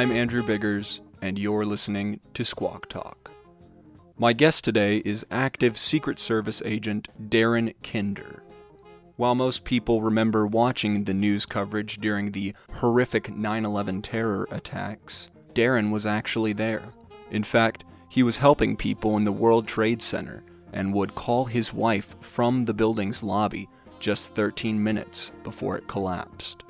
[0.00, 3.30] I'm Andrew Biggers, and you're listening to Squawk Talk.
[4.16, 8.42] My guest today is active Secret Service agent Darren Kinder.
[9.16, 15.28] While most people remember watching the news coverage during the horrific 9 11 terror attacks,
[15.52, 16.94] Darren was actually there.
[17.30, 21.74] In fact, he was helping people in the World Trade Center and would call his
[21.74, 26.64] wife from the building's lobby just 13 minutes before it collapsed.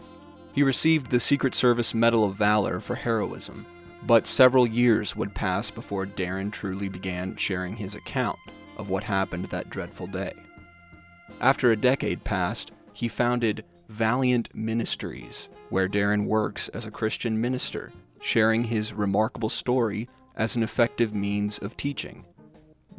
[0.53, 3.67] He received the Secret Service Medal of Valor for heroism,
[4.05, 8.39] but several years would pass before Darren truly began sharing his account
[8.77, 10.33] of what happened that dreadful day.
[11.41, 17.93] After a decade passed, he founded Valiant Ministries, where Darren works as a Christian minister,
[18.21, 22.25] sharing his remarkable story as an effective means of teaching.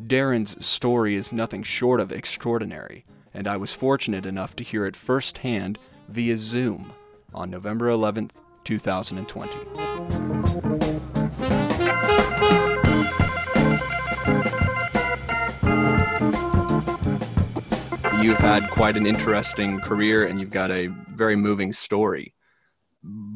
[0.03, 4.95] Darren's story is nothing short of extraordinary, and I was fortunate enough to hear it
[4.95, 6.93] firsthand via Zoom
[7.33, 8.31] on November 11th,
[8.63, 9.51] 2020.
[18.21, 22.35] You've had quite an interesting career and you've got a very moving story.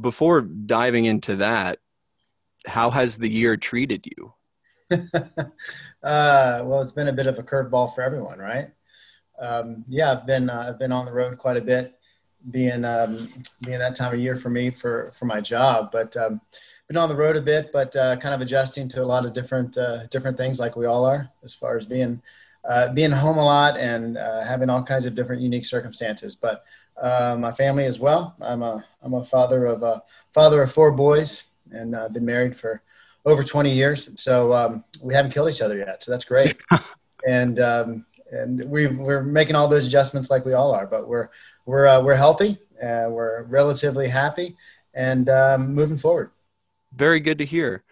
[0.02, 1.80] Before diving into that,
[2.68, 4.34] how has the year treated you?
[4.92, 5.42] uh,
[6.04, 8.70] well, it's been a bit of a curveball for everyone, right?
[9.40, 11.95] Um, yeah, I've been uh, I've been on the road quite a bit,
[12.52, 13.30] being um,
[13.62, 15.92] being that time of year for me for for my job.
[15.92, 16.42] But um,
[16.88, 19.34] been on the road a bit, but uh, kind of adjusting to a lot of
[19.34, 22.22] different uh, different things, like we all are, as far as being
[22.68, 26.36] uh, being home a lot and uh, having all kinds of different unique circumstances.
[26.36, 26.64] But
[27.02, 28.36] uh, my family as well.
[28.42, 32.56] I'm a I'm a father of a father of four boys, and I've been married
[32.56, 32.82] for
[33.26, 34.10] over 20 years.
[34.22, 36.62] So um, we haven't killed each other yet, so that's great.
[37.28, 41.30] and um, and we we're making all those adjustments like we all are, but we're
[41.66, 44.56] we're uh, we're healthy, uh, we're relatively happy,
[44.94, 46.32] and um, moving forward.
[46.94, 47.84] Very good to hear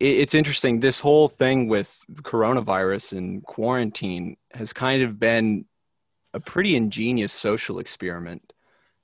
[0.00, 0.78] it's interesting.
[0.80, 5.64] This whole thing with coronavirus and quarantine has kind of been
[6.34, 8.52] a pretty ingenious social experiment.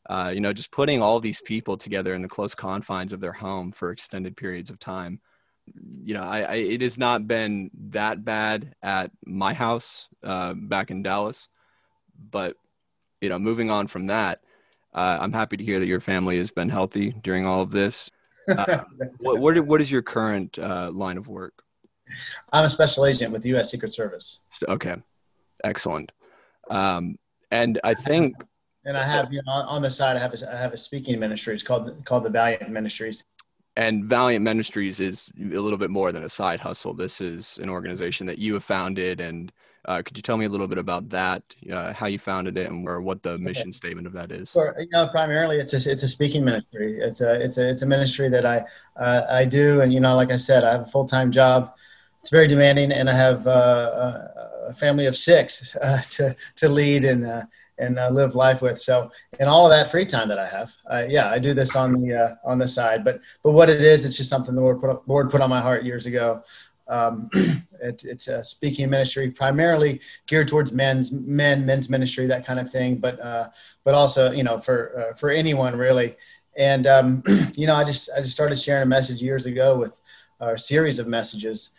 [0.08, 3.32] Uh, you know, just putting all these people together in the close confines of their
[3.32, 5.20] home for extended periods of time.
[6.02, 10.90] You know, I, I it has not been that bad at my house uh, back
[10.90, 11.48] in Dallas,
[12.30, 12.56] but
[13.24, 14.42] you know, moving on from that,
[14.92, 18.10] uh, I'm happy to hear that your family has been healthy during all of this.
[18.46, 18.84] Uh,
[19.18, 21.64] what, what, what is your current uh, line of work?
[22.52, 23.70] I'm a special agent with the U.S.
[23.70, 24.40] Secret Service.
[24.68, 24.96] Okay,
[25.64, 26.12] excellent.
[26.70, 27.16] Um,
[27.50, 28.36] and I think,
[28.84, 31.18] and I have you know on the side I have a, I have a speaking
[31.18, 31.54] ministry.
[31.54, 33.24] It's called called the Valiant Ministries.
[33.76, 36.92] And Valiant Ministries is a little bit more than a side hustle.
[36.92, 39.50] This is an organization that you have founded and
[39.86, 42.70] uh, could you tell me a little bit about that, uh, how you founded it,
[42.70, 43.72] and or what the mission okay.
[43.72, 44.50] statement of that is?
[44.50, 44.74] Sure.
[44.78, 46.98] You know, primarily it's a it's a speaking ministry.
[47.00, 48.64] It's a it's a it's a ministry that I
[48.96, 51.74] uh, I do, and you know, like I said, I have a full time job.
[52.20, 54.28] It's very demanding, and I have uh,
[54.68, 57.42] a family of six uh, to to lead and uh,
[57.78, 58.80] and live life with.
[58.80, 61.92] So, and all of that free time that I have, yeah, I do this on
[61.92, 63.04] the on the side.
[63.04, 65.60] But but what it is, it's just something the Lord put, Lord put on my
[65.60, 66.42] heart years ago
[66.88, 67.30] um,
[67.82, 72.70] it, it's a speaking ministry primarily geared towards men's men, men's ministry, that kind of
[72.70, 72.96] thing.
[72.96, 73.48] But uh,
[73.84, 76.16] but also you know for uh, for anyone really.
[76.56, 77.22] And um,
[77.54, 80.00] you know I just I just started sharing a message years ago with
[80.40, 81.70] a series of messages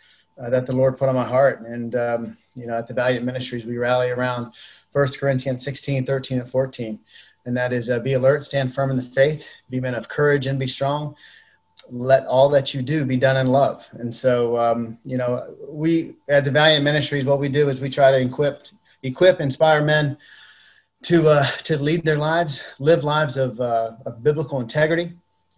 [0.42, 1.60] uh, that the Lord put on my heart.
[1.62, 4.54] And um, you know at the Valiant Ministries we rally around
[4.92, 6.98] First Corinthians 16, 13, and 14.
[7.44, 10.46] And that is uh, be alert, stand firm in the faith, be men of courage,
[10.46, 11.14] and be strong
[11.90, 13.88] let all that you do be done in love.
[13.92, 17.90] And so, um, you know, we at the Valiant Ministries, what we do is we
[17.90, 18.66] try to equip,
[19.02, 20.16] equip, inspire men
[21.02, 25.12] to uh, to lead their lives, live lives of, uh, of biblical integrity,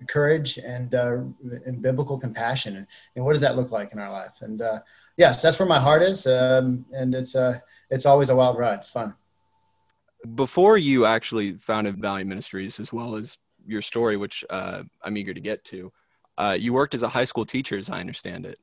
[0.07, 1.19] courage, and uh,
[1.67, 2.77] and biblical compassion.
[2.77, 2.87] And,
[3.17, 4.43] and, what does that look like in our life?
[4.43, 4.81] And uh,
[5.17, 6.27] yes, that's where my heart is.
[6.27, 7.61] Um, and it's uh,
[7.91, 8.81] it's always a wild ride.
[8.81, 9.15] It's fun.
[10.35, 15.33] Before you actually founded Valiant Ministries, as well as your story, which uh, I'm eager
[15.33, 15.93] to get to
[16.39, 18.59] uh, you worked as a high school teacher, as I understand it.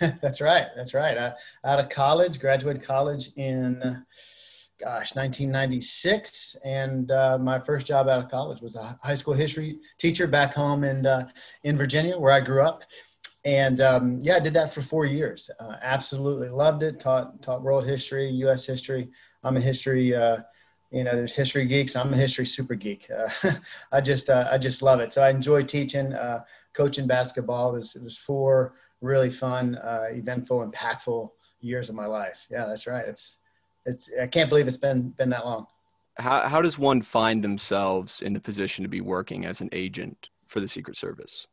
[0.20, 0.66] that's right.
[0.76, 1.16] That's right.
[1.64, 3.80] Out of college, graduated college in,
[4.78, 9.78] gosh, 1996, and uh, my first job out of college was a high school history
[9.98, 11.28] teacher back home in uh,
[11.64, 12.84] in Virginia, where I grew up.
[13.46, 15.50] And um, yeah, I did that for four years.
[15.60, 17.00] Uh, absolutely loved it.
[17.00, 18.66] Taught taught world history, U.S.
[18.66, 19.08] history.
[19.42, 20.38] I'm a history uh,
[20.90, 23.52] you know there's history geeks i'm a history super geek uh,
[23.92, 26.38] i just uh, i just love it so i enjoy teaching uh,
[26.74, 27.74] coaching basketball.
[27.74, 31.30] It was, it was four really fun, uh, eventful, impactful
[31.60, 32.46] years of my life.
[32.50, 33.06] Yeah, that's right.
[33.06, 33.38] It's,
[33.86, 35.66] it's, I can't believe it's been, been that long.
[36.18, 40.30] how, how does one find themselves in the position to be working as an agent
[40.46, 41.46] for the Secret Service?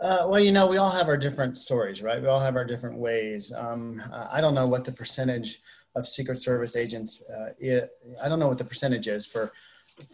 [0.00, 2.20] Uh, well, you know, we all have our different stories, right?
[2.20, 3.52] We all have our different ways.
[3.56, 5.60] Um, I don't know what the percentage
[5.94, 9.52] of Secret Service agents, uh, it, I don't know what the percentage is for,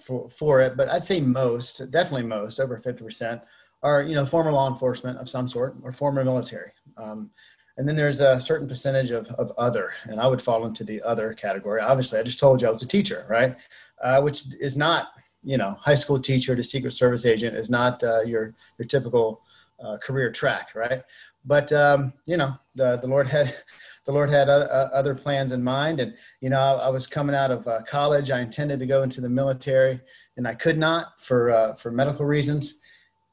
[0.04, 3.40] for, for it, but I'd say most, definitely most, over 50%,
[3.82, 6.72] are, you know, former law enforcement of some sort or former military.
[6.96, 7.30] Um,
[7.76, 11.00] and then there's a certain percentage of, of other, and I would fall into the
[11.02, 11.80] other category.
[11.80, 13.56] Obviously, I just told you I was a teacher, right?
[14.02, 15.08] Uh, which is not,
[15.42, 19.42] you know, high school teacher to Secret Service agent is not uh, your your typical
[19.82, 21.02] uh, career track, right?
[21.46, 23.54] But um, you know, the the Lord had
[24.04, 27.50] the Lord had other plans in mind, and you know, I, I was coming out
[27.50, 28.30] of uh, college.
[28.30, 30.00] I intended to go into the military,
[30.36, 32.79] and I could not for uh, for medical reasons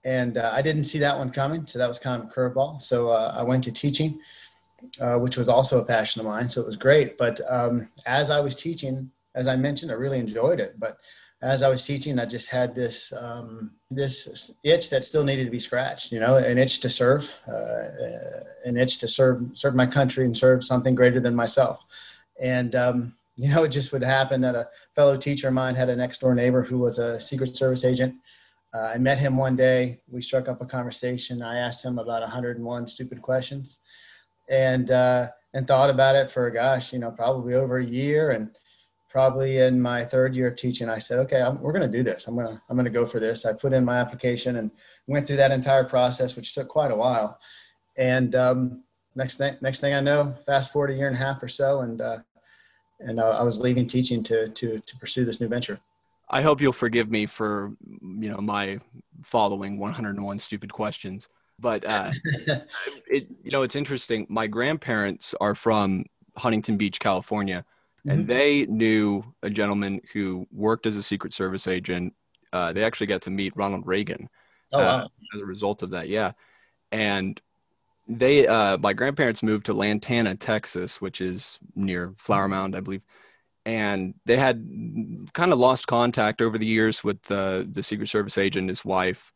[0.07, 1.68] and uh, I didn't see that one coming.
[1.68, 2.81] So that was kind of a curveball.
[2.81, 4.21] So uh, I went to teaching,
[5.01, 6.48] uh, which was also a passion of mine.
[6.48, 7.18] So it was great.
[7.18, 10.80] But um, as I was teaching, as I mentioned, I really enjoyed it.
[10.80, 10.98] But
[11.42, 15.51] as I was teaching, I just had this um, this itch that still needed to
[15.51, 16.13] be scratched.
[16.13, 20.36] You know, an itch to serve, uh, an itch to serve serve my country and
[20.36, 21.81] serve something greater than myself.
[22.39, 25.89] And um, you know, it just would happen that a fellow teacher of mine had
[25.89, 28.15] a next door neighbor who was a Secret Service agent
[28.74, 30.00] uh, I met him one day.
[30.10, 31.42] We struck up a conversation.
[31.42, 33.78] I asked him about 101 stupid questions,
[34.50, 38.31] and uh, and thought about it for gosh, you know, probably over a year.
[38.31, 38.52] And
[39.10, 42.04] probably in my third year of teaching, I said, okay, I'm, we're going to do
[42.04, 42.28] this.
[42.28, 43.46] I'm gonna I'm gonna go for this.
[43.46, 44.70] I put in my application and
[45.08, 47.40] went through that entire process, which took quite a while.
[47.98, 48.84] And um,
[49.16, 51.81] next thing next thing I know, fast forward a year and a half or so,
[51.81, 52.20] and uh,
[53.00, 55.80] and uh, I was leaving teaching to to to pursue this new venture.
[56.29, 58.79] I hope you'll forgive me for you know my
[59.24, 61.29] following 101 stupid questions.
[61.59, 62.12] But uh,
[63.07, 64.27] it you know it's interesting.
[64.29, 67.65] My grandparents are from Huntington Beach, California,
[68.00, 68.09] mm-hmm.
[68.09, 72.13] and they knew a gentleman who worked as a Secret Service agent.
[72.53, 74.29] Uh, they actually got to meet Ronald Reagan.
[74.74, 74.97] Oh, wow.
[74.97, 76.33] uh, as a result of that, yeah.
[76.91, 77.39] And
[78.07, 83.01] they, uh, my grandparents moved to Lantana, Texas, which is near Flower Mound, I believe
[83.68, 84.66] and they had
[85.34, 89.34] kind of lost contact over the years with the the Secret Service agent, his wife,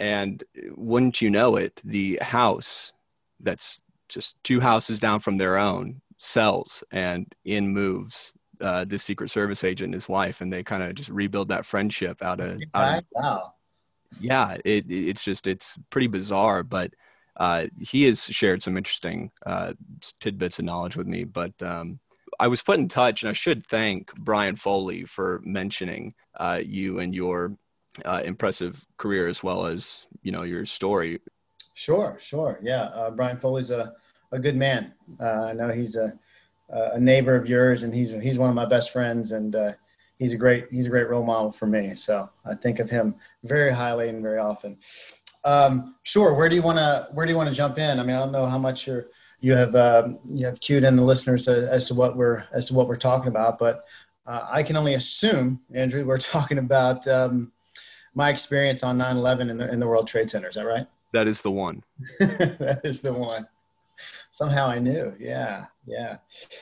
[0.00, 0.42] and
[0.74, 2.92] wouldn't you know it, the house
[3.38, 9.30] that's just two houses down from their own sells, and in moves uh, the Secret
[9.30, 12.60] Service agent and his wife, and they kind of just rebuild that friendship out of,
[12.74, 13.52] out of wow.
[14.20, 16.92] Yeah, it, it's just it's pretty bizarre, but
[17.36, 19.74] uh, he has shared some interesting uh,
[20.18, 21.52] tidbits of knowledge with me, but.
[21.62, 22.00] Um,
[22.40, 27.00] I was put in touch, and I should thank Brian Foley for mentioning uh, you
[27.00, 27.56] and your
[28.04, 31.20] uh, impressive career as well as you know your story.
[31.74, 32.84] Sure, sure, yeah.
[32.84, 33.92] Uh, Brian Foley's a
[34.32, 34.92] a good man.
[35.20, 36.12] Uh, I know he's a
[36.70, 39.72] a neighbor of yours, and he's he's one of my best friends, and uh,
[40.18, 41.94] he's a great he's a great role model for me.
[41.94, 43.14] So I think of him
[43.44, 44.76] very highly and very often.
[45.44, 46.34] Um, sure.
[46.34, 47.98] Where do you want to Where do you want to jump in?
[47.98, 49.06] I mean, I don't know how much you're
[49.40, 52.66] you have um, you have cued in the listeners as, as, to what we're as
[52.66, 53.58] to what we're talking about.
[53.58, 53.84] But
[54.26, 57.52] uh, I can only assume, Andrew, we're talking about um,
[58.14, 60.48] my experience on 9/11 in the in the World Trade Center.
[60.48, 60.86] Is that right?
[61.12, 61.82] That is the one.
[62.18, 63.46] that is the one.
[64.30, 65.14] Somehow I knew.
[65.18, 66.18] Yeah, yeah.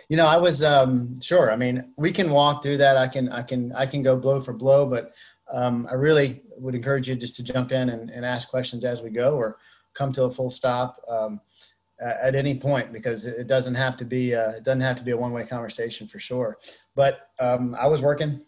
[0.09, 1.51] You know, I was um, sure.
[1.51, 2.97] I mean, we can walk through that.
[2.97, 5.13] I can, I can, I can go blow for blow, but
[5.53, 9.03] um, I really would encourage you just to jump in and, and, ask questions as
[9.03, 9.59] we go, or
[9.95, 11.01] come to a full stop.
[11.09, 11.41] Um,
[12.01, 15.05] at any point because it doesn't have to be a, uh, it doesn't have to
[15.05, 16.59] be a one-way conversation for sure.
[16.95, 18.41] But um, I was working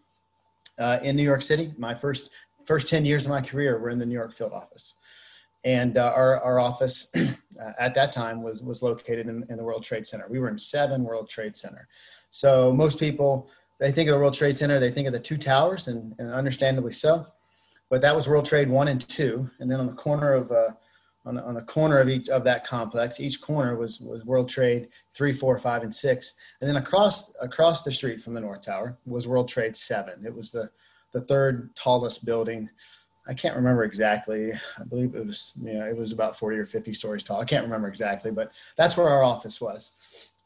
[0.78, 1.72] uh, in New York City.
[1.78, 2.30] My first
[2.66, 4.94] first ten years of my career were in the New York field office,
[5.64, 9.64] and uh, our our office uh, at that time was was located in, in the
[9.64, 10.26] World Trade Center.
[10.28, 11.88] We were in seven World Trade Center.
[12.30, 13.48] So most people
[13.80, 16.32] they think of the World Trade Center, they think of the two towers, and, and
[16.32, 17.24] understandably so.
[17.90, 20.70] But that was World Trade One and Two, and then on the corner of uh,
[21.28, 23.20] on the, on the corner of each of that complex.
[23.20, 27.84] Each corner was was World Trade three, four, five, and six, and then across across
[27.84, 30.24] the street from the North Tower was World Trade seven.
[30.24, 30.70] It was the
[31.12, 32.68] the third tallest building.
[33.28, 34.52] I can't remember exactly.
[34.54, 37.40] I believe it was you know it was about forty or fifty stories tall.
[37.40, 39.92] I can't remember exactly, but that's where our office was,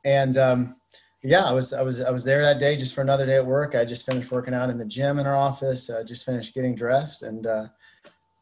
[0.04, 0.36] and.
[0.36, 0.76] Um,
[1.24, 3.46] yeah, I was I was I was there that day just for another day at
[3.46, 3.76] work.
[3.76, 5.88] I just finished working out in the gym in our office.
[5.88, 7.66] I just finished getting dressed, and uh,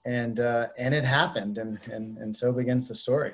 [0.04, 3.32] and uh, and it happened, and and and so begins the story.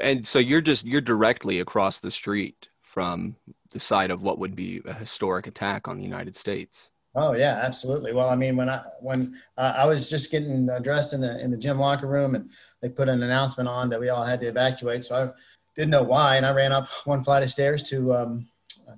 [0.00, 3.36] And so you're just you're directly across the street from
[3.70, 6.90] the site of what would be a historic attack on the United States.
[7.14, 8.12] Oh yeah, absolutely.
[8.12, 11.50] Well, I mean, when I when uh, I was just getting dressed in the in
[11.50, 14.46] the gym locker room, and they put an announcement on that we all had to
[14.46, 15.30] evacuate, so I
[15.74, 18.46] didn't know why, and I ran up one flight of stairs to um,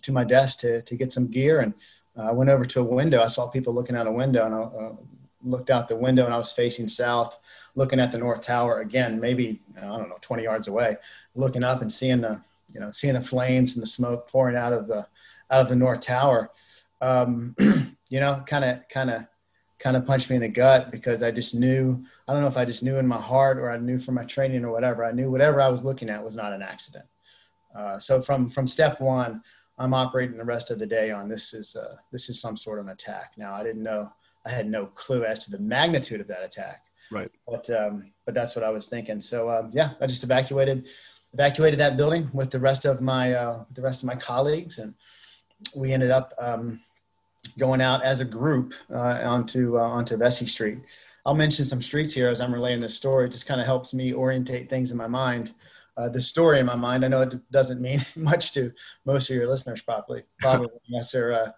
[0.02, 1.74] to my desk to to get some gear, and
[2.16, 3.22] uh, I went over to a window.
[3.22, 4.92] I saw people looking out a window, and I uh,
[5.44, 7.38] looked out the window, and I was facing south,
[7.74, 10.96] looking at the north tower again, maybe I don't know, 20 yards away,
[11.34, 12.40] looking up and seeing the
[12.72, 15.06] you know seeing the flames and the smoke pouring out of the
[15.50, 16.50] out of the north tower.
[17.00, 17.54] Um,
[18.08, 19.26] you know, kind of kind of
[19.84, 22.56] kind of punched me in the gut because I just knew, I don't know if
[22.56, 25.12] I just knew in my heart or I knew from my training or whatever, I
[25.12, 27.04] knew whatever I was looking at was not an accident.
[27.76, 29.42] Uh, so from, from step one,
[29.76, 32.78] I'm operating the rest of the day on this is, uh, this is some sort
[32.78, 33.32] of an attack.
[33.36, 34.10] Now I didn't know,
[34.46, 36.82] I had no clue as to the magnitude of that attack.
[37.10, 37.30] Right.
[37.46, 39.20] But, um, but that's what I was thinking.
[39.20, 40.86] So, um, yeah, I just evacuated,
[41.32, 44.78] evacuated that building with the rest of my, uh, the rest of my colleagues.
[44.78, 44.94] And
[45.74, 46.80] we ended up, um,
[47.58, 50.78] going out as a group uh, onto uh, onto Vesey Street.
[51.26, 53.26] I'll mention some streets here as I'm relaying this story.
[53.26, 55.52] It just kind of helps me orientate things in my mind.
[55.96, 57.04] Uh, the story in my mind.
[57.04, 58.72] I know it doesn't mean much to
[59.04, 61.52] most of your listeners, probably, probably unless they're uh,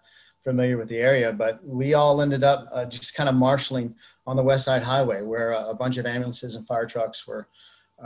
[0.47, 1.33] familiar with the area.
[1.33, 3.93] But we all ended up uh, just kind of marshaling
[4.25, 7.49] on the West Side Highway, where a bunch of ambulances and fire trucks were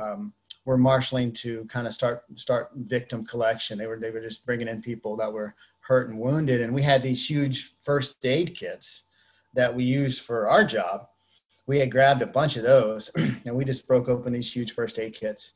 [0.01, 0.33] um,
[0.65, 3.77] were marshaling to kind of start start victim collection.
[3.77, 6.61] They were they were just bringing in people that were hurt and wounded.
[6.61, 9.03] And we had these huge first aid kits
[9.53, 11.07] that we used for our job.
[11.67, 13.09] We had grabbed a bunch of those
[13.45, 15.53] and we just broke open these huge first aid kits.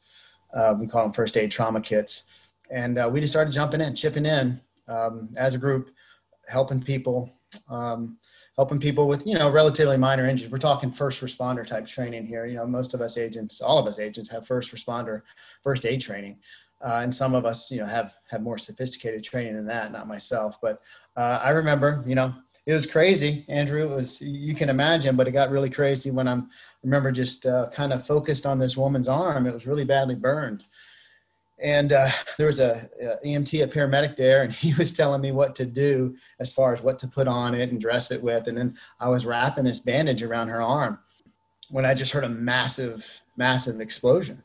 [0.54, 2.24] Uh, we call them first aid trauma kits.
[2.70, 5.94] And uh, we just started jumping in, chipping in um, as a group,
[6.47, 7.31] helping people,
[7.69, 8.17] um,
[8.55, 10.51] helping people with, you know, relatively minor injuries.
[10.51, 12.45] We're talking first responder type training here.
[12.45, 15.21] You know, most of us agents, all of us agents have first responder,
[15.63, 16.39] first aid training
[16.83, 19.91] uh, and some of us, you know, have have more sophisticated training than that.
[19.91, 20.81] Not myself, but
[21.15, 22.33] uh, I remember, you know,
[22.65, 23.83] it was crazy, Andrew.
[23.83, 26.49] It was you can imagine, but it got really crazy when I'm
[26.83, 29.47] remember just uh, kind of focused on this woman's arm.
[29.47, 30.65] It was really badly burned,
[31.59, 35.31] and uh, there was a, a, EMT, a paramedic there, and he was telling me
[35.31, 38.47] what to do as far as what to put on it and dress it with,
[38.47, 41.00] and then I was wrapping this bandage around her arm
[41.69, 44.43] when I just heard a massive, massive explosion.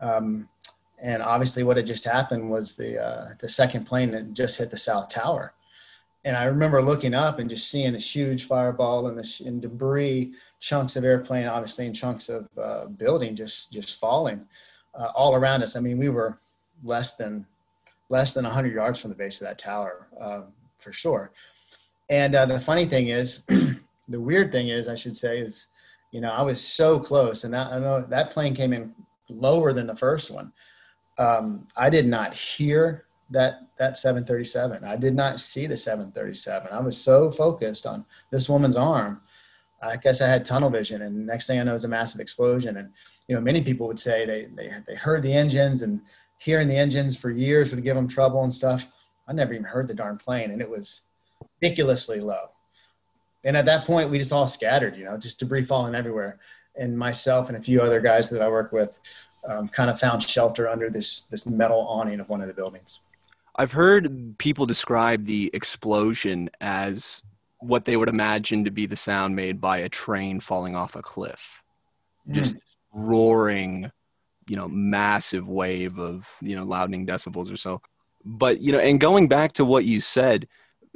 [0.00, 0.48] Um,
[0.98, 4.70] and obviously what had just happened was the uh, the second plane that just hit
[4.70, 5.52] the south tower.
[6.24, 10.32] And i remember looking up and just seeing this huge fireball and this and debris
[10.58, 14.44] chunks of airplane obviously and chunks of uh, building just just falling
[14.98, 16.38] uh, all around us i mean we were
[16.84, 17.46] less than
[18.08, 20.42] less than 100 yards from the base of that tower uh,
[20.78, 21.32] for sure
[22.08, 23.42] and uh, the funny thing is
[24.08, 25.68] the weird thing is i should say is
[26.12, 28.94] you know i was so close and that, i know that plane came in
[29.28, 30.52] lower than the first one
[31.18, 34.84] um, I did not hear that that 737.
[34.84, 36.72] I did not see the 737.
[36.72, 39.20] I was so focused on this woman's arm.
[39.82, 42.20] I guess I had tunnel vision, and next thing I know, it was a massive
[42.20, 42.76] explosion.
[42.78, 42.90] And
[43.28, 46.00] you know, many people would say they they they heard the engines, and
[46.38, 48.86] hearing the engines for years would give them trouble and stuff.
[49.28, 51.02] I never even heard the darn plane, and it was
[51.60, 52.50] ridiculously low.
[53.44, 56.38] And at that point, we just all scattered, you know, just debris falling everywhere.
[56.76, 58.98] And myself and a few other guys that I work with
[59.48, 63.00] um, kind of found shelter under this this metal awning of one of the buildings.
[63.56, 67.22] I've heard people describe the explosion as
[67.60, 71.00] what they would imagine to be the sound made by a train falling off a
[71.00, 71.62] cliff,
[72.32, 72.60] just mm.
[72.96, 73.90] Roaring,
[74.48, 77.80] you know, massive wave of you know loudening decibels or so.
[78.24, 80.48] But you know, and going back to what you said,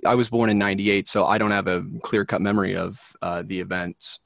[0.04, 3.42] I was born in '98, so I don't have a clear cut memory of uh,
[3.46, 4.18] the events.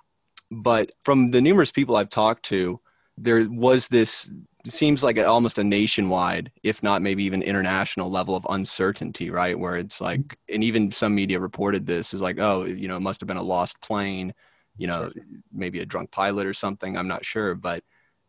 [0.50, 2.80] But from the numerous people I've talked to,
[3.18, 4.30] there was this
[4.66, 9.58] seems like almost a nationwide, if not maybe even international level of uncertainty, right?
[9.58, 13.00] Where it's like, and even some media reported this is like, oh, you know, it
[13.00, 14.32] must have been a lost plane,
[14.76, 15.22] you know, sure.
[15.52, 16.96] maybe a drunk pilot or something.
[16.96, 17.82] I'm not sure, but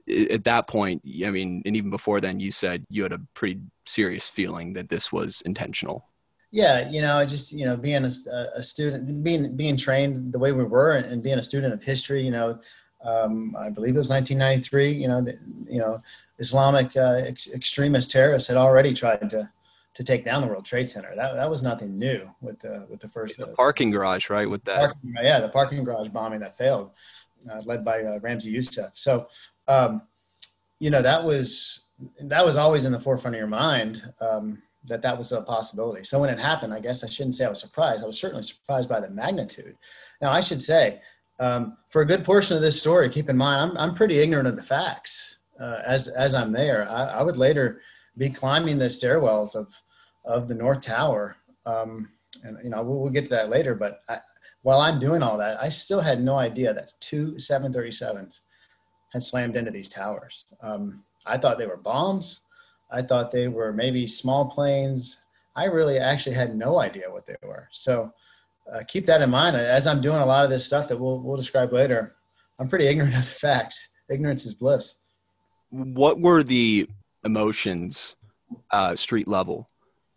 [0.07, 3.59] at that point, I mean, and even before then, you said you had a pretty
[3.85, 6.05] serious feeling that this was intentional.
[6.51, 8.11] Yeah, you know, just you know, being a,
[8.55, 12.23] a student, being being trained the way we were, and being a student of history,
[12.23, 12.59] you know,
[13.03, 14.93] um, I believe it was 1993.
[14.93, 15.37] You know, the,
[15.67, 15.99] you know,
[16.39, 19.49] Islamic uh, ex- extremist terrorists had already tried to
[19.95, 21.13] to take down the World Trade Center.
[21.15, 24.49] That that was nothing new with the with the first the uh, parking garage, right?
[24.49, 26.91] With that, parking, yeah, the parking garage bombing that failed,
[27.51, 28.91] uh, led by uh, Ramzi Youssef.
[28.93, 29.27] So,
[29.67, 30.01] um,
[30.79, 31.81] you know, that was
[32.21, 34.03] that was always in the forefront of your mind.
[34.21, 36.03] Um, that that was a possibility.
[36.03, 38.03] So when it happened, I guess I shouldn't say I was surprised.
[38.03, 39.75] I was certainly surprised by the magnitude.
[40.21, 41.01] Now I should say
[41.39, 44.47] um, for a good portion of this story, keep in mind, I'm, I'm pretty ignorant
[44.47, 46.89] of the facts uh, as, as I'm there.
[46.89, 47.81] I, I, would later
[48.17, 49.67] be climbing the stairwells of,
[50.25, 51.37] of the North Tower.
[51.65, 52.09] Um,
[52.43, 54.19] and, you know, we'll, we'll, get to that later, but I,
[54.61, 58.41] while I'm doing all that, I still had no idea that two 737s
[59.13, 60.53] had slammed into these towers.
[60.61, 62.41] Um, I thought they were bombs.
[62.91, 65.19] I thought they were maybe small planes.
[65.55, 67.67] I really actually had no idea what they were.
[67.71, 68.11] So
[68.71, 71.19] uh, keep that in mind as I'm doing a lot of this stuff that we'll
[71.19, 72.15] we'll describe later.
[72.59, 73.89] I'm pretty ignorant of the facts.
[74.09, 74.95] Ignorance is bliss.
[75.69, 76.87] What were the
[77.23, 78.15] emotions,
[78.71, 79.67] uh, street level?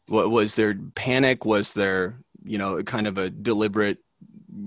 [0.08, 1.44] What was there panic?
[1.44, 3.98] Was there you know kind of a deliberate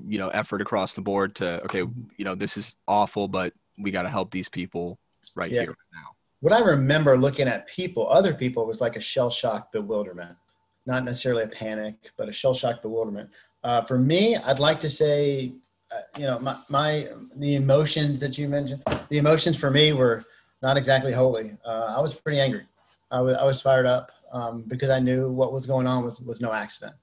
[0.08, 3.92] you know effort across the board to okay you know this is awful but we
[3.92, 5.00] got to help these people
[5.36, 5.62] right yeah.
[5.62, 6.10] here right now?
[6.42, 10.38] What i remember looking at people other people was like a shell shock bewilderment.
[10.86, 13.30] Not necessarily a panic but a shell shock bewilderment.
[13.64, 15.54] Uh, for me i'd like to say
[15.92, 20.24] uh, you know my, my the emotions that you mentioned the emotions for me were
[20.62, 21.58] not exactly holy.
[21.66, 22.66] Uh, i was pretty angry.
[23.10, 26.22] I was, I was fired up um, because i knew what was going on was,
[26.22, 26.96] was no accident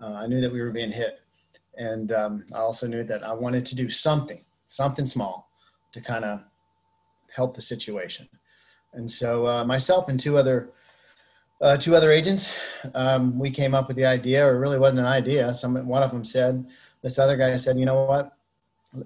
[0.00, 1.20] uh, i knew that we were being hit
[1.76, 5.50] and um, I also knew that I wanted to do something, something small,
[5.92, 6.40] to kind of
[7.34, 8.28] help the situation.
[8.94, 10.70] And so uh, myself and two other
[11.62, 12.58] uh, two other agents,
[12.94, 15.54] um, we came up with the idea, or really wasn't an idea.
[15.54, 16.66] Some one of them said,
[17.00, 18.36] this other guy said, you know what,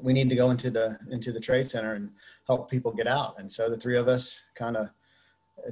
[0.02, 2.10] we need to go into the into the trade center and
[2.48, 3.36] help people get out.
[3.38, 4.88] And so the three of us kind of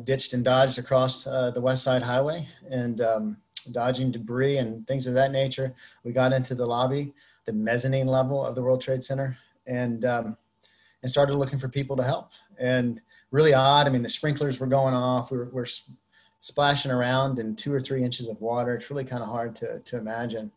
[0.04, 3.37] ditched and dodged across uh, the West Side Highway and um,
[3.73, 5.75] dodging debris and things of that nature.
[6.04, 7.12] We got into the lobby,
[7.45, 10.37] the mezzanine level of the World Trade Center, and um,
[11.02, 12.30] and started looking for people to help.
[12.59, 13.87] And really odd.
[13.87, 15.30] I mean, the sprinklers were going off.
[15.30, 15.66] We were, we're
[16.40, 18.75] splashing around in two or three inches of water.
[18.75, 20.50] It's really kind of hard to to imagine.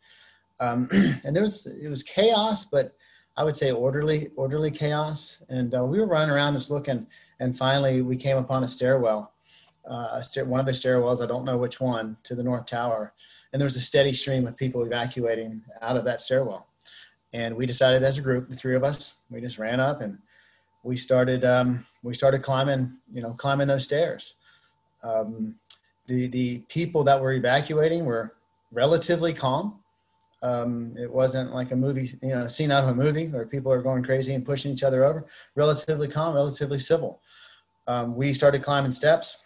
[0.60, 0.88] Um,
[1.24, 2.96] and there was it was chaos, but
[3.38, 5.44] I would say orderly orderly chaos.
[5.50, 7.08] And uh, we were running around just looking,
[7.42, 9.32] and finally we came upon a stairwell
[9.86, 13.14] uh, one of the stairwells, I don't know which one, to the North Tower.
[13.52, 16.68] And there was a steady stream of people evacuating out of that stairwell.
[17.34, 20.18] And we decided as a group, the three of us, we just ran up and
[20.84, 24.36] we started um, we started climbing, you know, climbing those stairs.
[25.04, 25.56] Um,
[26.08, 28.34] the the people that were evacuating were
[28.72, 29.80] relatively calm.
[30.44, 33.72] Um, it wasn't like a movie, you know, scene out of a movie where people
[33.72, 35.28] are going crazy and pushing each other over.
[35.56, 37.22] Relatively calm, relatively civil.
[37.88, 39.38] Um, we started climbing steps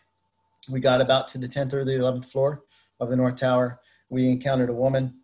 [0.70, 2.64] we got about to the 10th or the 11th floor
[3.00, 3.80] of the North Tower.
[4.10, 5.16] We encountered a woman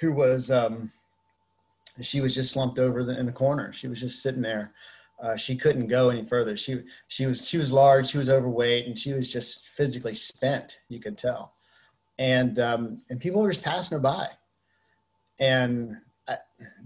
[0.00, 0.92] who was, um,
[2.00, 3.72] she was just slumped over the, in the corner.
[3.72, 4.72] She was just sitting there.
[5.20, 6.56] Uh, she couldn't go any further.
[6.56, 10.80] She, she was, she was large, she was overweight, and she was just physically spent.
[10.88, 11.54] You could tell.
[12.18, 14.28] And, um, and people were just passing her by.
[15.38, 15.96] And
[16.28, 16.36] I,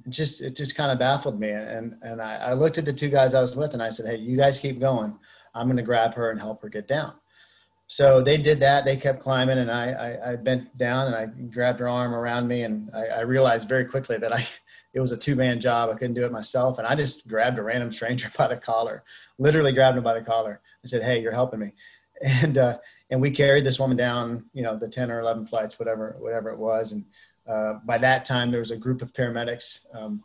[0.08, 1.50] just, it just kind of baffled me.
[1.50, 4.06] And, and I, I looked at the two guys I was with and I said,
[4.06, 5.18] Hey, you guys keep going.
[5.54, 7.14] I'm going to grab her and help her get down
[7.88, 8.84] so they did that.
[8.84, 12.48] They kept climbing, and I, I, I, bent down and I grabbed her arm around
[12.48, 14.46] me, and I, I realized very quickly that I
[14.92, 15.90] it was a two man job.
[15.90, 19.04] I couldn't do it myself, and I just grabbed a random stranger by the collar,
[19.38, 21.74] literally grabbed him by the collar, and said, "Hey, you're helping me,"
[22.22, 22.78] and uh,
[23.10, 26.50] and we carried this woman down, you know, the ten or eleven flights, whatever whatever
[26.50, 27.04] it was, and
[27.48, 29.80] uh, by that time there was a group of paramedics.
[29.94, 30.24] Um,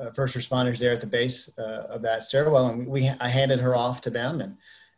[0.00, 3.60] uh, first responders there at the base uh, of that stairwell, and we, I handed
[3.60, 4.56] her off to them, and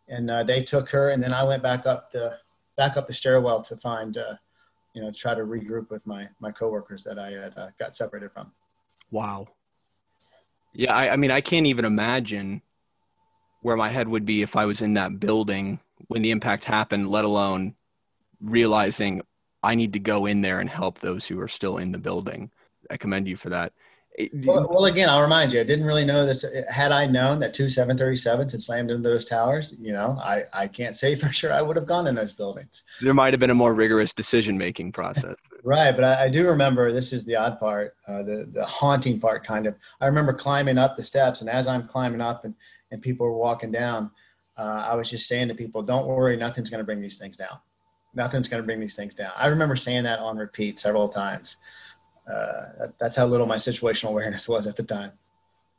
[0.09, 2.39] and uh, they took her, and then I went back up the
[2.77, 4.35] back up the stairwell to find, uh,
[4.95, 8.53] you know, try to regroup with my my coworkers that I had got separated from.
[9.11, 9.49] Wow.
[10.75, 12.63] Yeah, I, I mean, I can't even imagine
[13.61, 15.79] where my head would be if I was in that building
[16.09, 17.75] when the impact happened, let alone
[18.41, 19.23] realizing
[19.63, 22.51] I need to go in there and help those who are still in the building.
[22.91, 23.73] I commend you for that.
[24.45, 26.45] Well, well, again, I'll remind you, I didn't really know this.
[26.69, 30.69] Had I known that two 737s had slammed into those towers, you know, I, I
[30.69, 32.85] can't say for sure I would have gone in those buildings.
[33.01, 35.37] There might have been a more rigorous decision making process.
[35.65, 35.93] right.
[35.93, 39.47] But I, I, do remember this is the odd part, uh, the, the haunting part,
[39.47, 39.77] kind of.
[40.01, 42.55] I remember climbing up the steps, and as I'm climbing up and,
[42.91, 44.11] and people were walking down,
[44.59, 47.39] uh, I was just saying to people, don't worry, nothing's going to bring these things
[47.39, 47.59] down.
[48.15, 49.33] Nothing's going to bring these things down.
[49.37, 51.57] I remember saying that on repeat several times
[52.31, 55.13] uh, that's how little my situational awareness was at the time.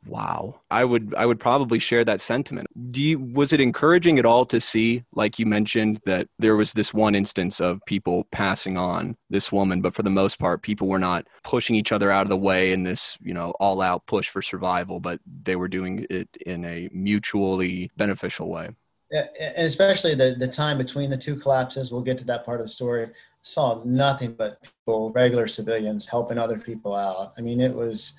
[0.06, 0.60] Wow.
[0.70, 2.66] I would I would probably share that sentiment.
[2.90, 6.74] Do you was it encouraging at all to see like you mentioned that there was
[6.74, 10.88] this one instance of people passing on this woman but for the most part people
[10.88, 14.04] were not pushing each other out of the way in this, you know, all out
[14.06, 18.68] push for survival but they were doing it in a mutually beneficial way.
[19.14, 22.66] And especially the the time between the two collapses, we'll get to that part of
[22.66, 23.08] the story
[23.44, 27.34] saw nothing but people, regular civilians, helping other people out.
[27.36, 28.12] I mean, it was,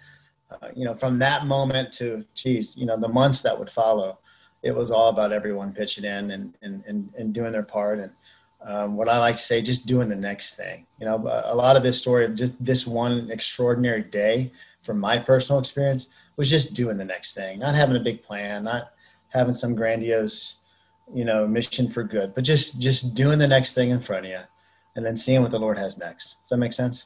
[0.52, 4.20] uh, you know, from that moment to, geez, you know, the months that would follow,
[4.62, 8.00] it was all about everyone pitching in and and and, and doing their part.
[8.00, 8.12] And
[8.64, 10.86] um, what I like to say, just doing the next thing.
[11.00, 14.52] You know, a lot of this story of just this one extraordinary day,
[14.84, 18.64] from my personal experience, was just doing the next thing, not having a big plan,
[18.64, 18.94] not
[19.30, 20.62] having some grandiose,
[21.14, 24.32] you know, mission for good, but just just doing the next thing in front of
[24.32, 24.40] you
[24.96, 26.38] and then seeing what the Lord has next.
[26.42, 27.06] Does that make sense?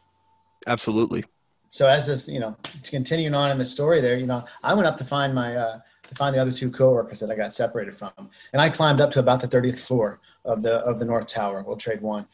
[0.67, 1.25] Absolutely.
[1.71, 4.88] So as this, you know, continuing on in the story there, you know, I went
[4.88, 7.95] up to find my uh, to find the other two coworkers that I got separated
[7.95, 8.12] from,
[8.53, 11.63] and I climbed up to about the 30th floor of the of the North Tower,
[11.63, 12.27] World Trade One.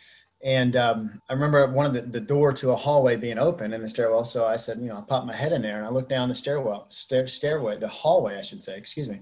[0.43, 3.82] And um, I remember one of the, the door to a hallway being open in
[3.82, 4.23] the stairwell.
[4.23, 6.30] So I said, you know, I popped my head in there and I looked down
[6.30, 9.21] the stairwell, stair, stairway, the hallway, I should say, excuse me,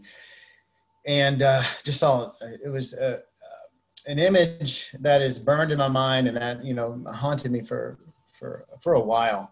[1.06, 5.88] and uh, just saw it was uh, uh, an image that is burned in my
[5.88, 7.98] mind and that you know haunted me for
[8.32, 9.52] for for a while.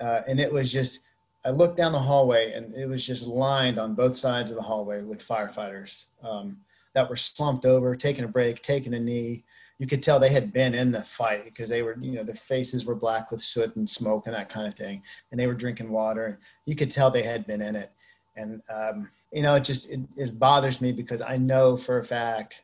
[0.00, 1.00] Uh, and it was just
[1.44, 4.62] I looked down the hallway and it was just lined on both sides of the
[4.62, 6.56] hallway with firefighters um,
[6.94, 9.44] that were slumped over, taking a break, taking a knee.
[9.78, 12.34] You could tell they had been in the fight because they were, you know, the
[12.34, 15.02] faces were black with soot and smoke and that kind of thing.
[15.30, 16.38] And they were drinking water.
[16.64, 17.92] You could tell they had been in it.
[18.36, 22.04] And, um, you know, it just, it, it, bothers me because I know for a
[22.04, 22.62] fact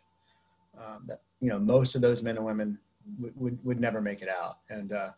[0.78, 2.78] um, that, you know, most of those men and women
[3.18, 4.58] would, would, would never make it out.
[4.70, 5.10] And uh,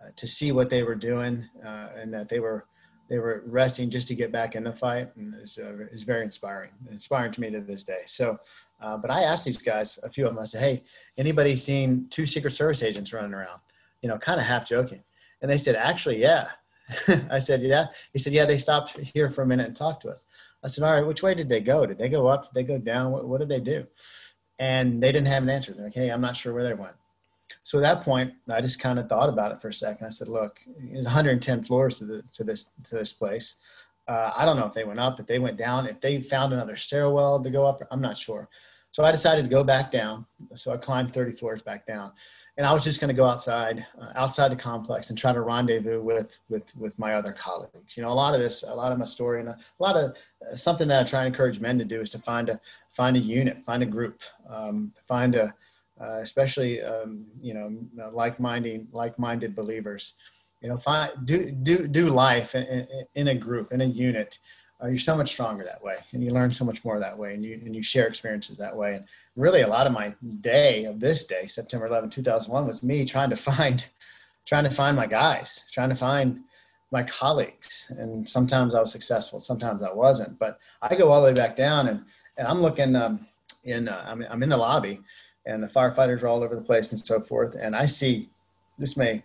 [0.00, 2.66] uh, to see what they were doing uh, and that they were,
[3.08, 6.24] they were resting just to get back in the fight and is uh, is very
[6.24, 8.02] inspiring, inspiring to me to this day.
[8.06, 8.38] So,
[8.80, 10.82] uh, but I asked these guys, a few of them, I said, "Hey,
[11.18, 13.60] anybody seen two Secret Service agents running around?"
[14.00, 15.02] You know, kind of half joking,
[15.42, 16.48] and they said, "Actually, yeah."
[17.30, 20.08] I said, "Yeah." He said, "Yeah." They stopped here for a minute and talked to
[20.08, 20.26] us.
[20.62, 21.86] I said, "All right, which way did they go?
[21.86, 22.44] Did they go up?
[22.44, 23.12] Did they go down?
[23.12, 23.86] What, what did they do?"
[24.58, 25.72] And they didn't have an answer.
[25.72, 26.94] They're like, "Hey, I'm not sure where they went."
[27.64, 30.06] So at that point, I just kind of thought about it for a second.
[30.06, 33.56] I said, "Look, there's 110 floors to, the, to this to this place.
[34.08, 36.52] Uh, I don't know if they went up, if they went down, if they found
[36.52, 37.80] another stairwell to go up.
[37.90, 38.48] I'm not sure."
[38.92, 40.26] So I decided to go back down.
[40.54, 42.12] So I climbed 30 floors back down,
[42.62, 45.40] and I was just going to go outside, uh, outside the complex, and try to
[45.40, 47.96] rendezvous with with with my other colleagues.
[47.96, 49.96] You know, a lot of this, a lot of my story, and a, a lot
[49.96, 50.16] of
[50.48, 52.60] uh, something that I try to encourage men to do is to find a
[52.92, 55.52] find a unit, find a group, um, find a
[56.00, 57.76] uh, especially um, you know
[58.12, 60.14] like-minded like-minded believers.
[60.60, 64.38] You know, find do do do life in, in a group in a unit.
[64.80, 67.34] Uh, you're so much stronger that way, and you learn so much more that way,
[67.34, 68.94] and you and you share experiences that way.
[68.94, 69.04] And
[69.36, 73.30] really, a lot of my day of this day, September 11, 2001, was me trying
[73.30, 73.84] to find
[74.46, 76.40] trying to find my guys, trying to find
[76.90, 77.92] my colleagues.
[77.96, 80.36] And sometimes I was successful, sometimes I wasn't.
[80.38, 82.04] But I go all the way back down, and
[82.36, 83.26] and I'm looking um,
[83.64, 85.00] in uh, I'm I'm in the lobby
[85.46, 87.56] and the firefighters are all over the place and so forth.
[87.60, 88.30] And I see,
[88.78, 89.22] this may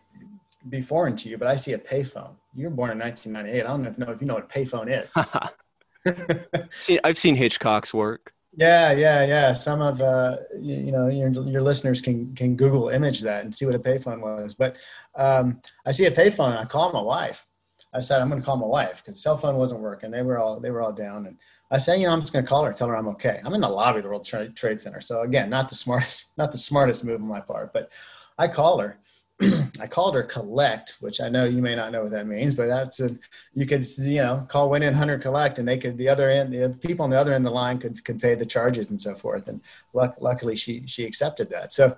[0.70, 2.32] be foreign to you, but I see a payphone.
[2.56, 3.63] You're born in 1998.
[3.63, 5.13] I don't know if you know what a payphone is.
[7.04, 8.34] I've seen Hitchcock's work.
[8.58, 9.54] Yeah, yeah, yeah.
[9.54, 13.54] Some of uh, you, you, know your, your listeners can can Google image that and
[13.54, 14.56] see what a payphone was.
[14.56, 14.78] But
[15.15, 17.46] um, I see a payphone and I call my wife.
[17.93, 20.10] I said I'm going to call my wife because cell phone wasn't working.
[20.10, 21.38] They were all they were all down and
[21.70, 23.41] I say, you know, I'm just going to call her, tell her I'm okay.
[23.43, 26.52] I'm in the lobby of the World Trade Center, so again, not the smartest, not
[26.52, 27.91] the smartest move on my part, but
[28.38, 29.00] I call her.
[29.80, 32.67] I called her collect, which I know you may not know what that means, but
[32.67, 33.15] that's a,
[33.54, 36.54] you could you know call Win in Hunter collect, and they could the other end,
[36.54, 39.00] the people on the other end of the line could could pay the charges and
[39.00, 39.47] so forth.
[39.47, 39.62] And
[39.93, 41.71] luck, luckily, she she accepted that.
[41.71, 41.95] So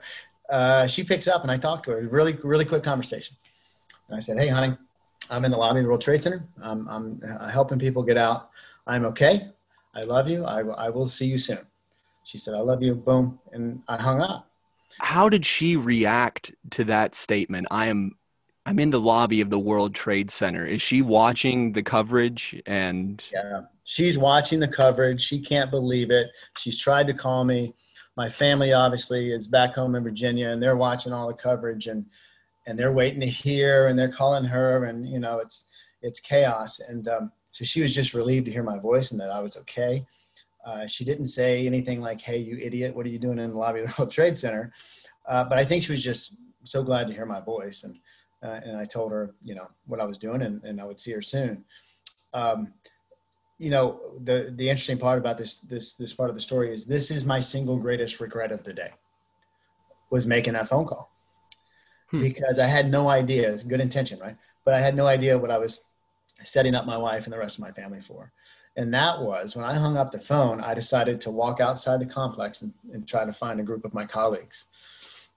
[0.49, 2.02] uh, she picks up, and I talk to her.
[2.02, 3.38] Really really quick conversation.
[4.10, 4.75] And I said, Hey, honey,
[5.30, 6.43] I'm in the lobby of the World Trade Center.
[6.62, 8.49] I'm I'm uh, helping people get out.
[8.86, 9.47] I'm okay.
[9.95, 10.45] I love you.
[10.45, 11.60] I, I will see you soon.
[12.23, 12.95] She said, I love you.
[12.95, 13.39] Boom.
[13.54, 14.48] And I hung up.
[14.99, 17.67] How did she react to that statement?
[17.71, 18.12] I am
[18.65, 20.65] I'm in the lobby of the World Trade Center.
[20.65, 23.62] Is she watching the coverage and Yeah.
[23.83, 25.21] She's watching the coverage.
[25.21, 26.29] She can't believe it.
[26.57, 27.73] She's tried to call me.
[28.15, 32.05] My family obviously is back home in Virginia and they're watching all the coverage and
[32.67, 35.65] and they're waiting to hear and they're calling her and you know it's
[36.03, 39.31] it's chaos and um, so she was just relieved to hear my voice and that
[39.31, 40.05] I was okay.
[40.65, 42.95] Uh, she didn't say anything like, "Hey, you idiot!
[42.95, 44.74] What are you doing in the lobby of the World Trade Center?"
[45.28, 47.98] Uh, but I think she was just so glad to hear my voice, and
[48.43, 51.00] uh, and I told her, you know, what I was doing, and, and I would
[51.00, 51.65] see her soon.
[52.34, 52.74] Um,
[53.58, 56.86] you know, the the interesting part about this this this part of the story is
[56.86, 58.91] this is my single greatest regret of the day
[60.10, 61.12] was making that phone call
[62.10, 62.22] hmm.
[62.22, 63.58] because I had no idea.
[63.58, 64.38] Good intention, right?
[64.65, 65.84] But I had no idea what I was
[66.43, 68.32] setting up my wife and the rest of my family for.
[68.80, 72.06] And that was when I hung up the phone, I decided to walk outside the
[72.06, 74.68] complex and, and try to find a group of my colleagues.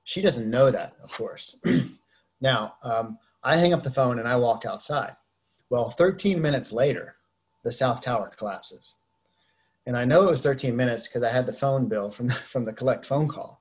[0.05, 1.59] She doesn't know that, of course.
[2.41, 5.17] now, um, I hang up the phone and I walk outside.
[5.71, 7.17] Well, 13 minutes later,
[7.65, 8.95] the South Tower collapses.
[9.87, 12.35] And I know it was 13 minutes because I had the phone bill from the,
[12.53, 13.61] from the collect phone call.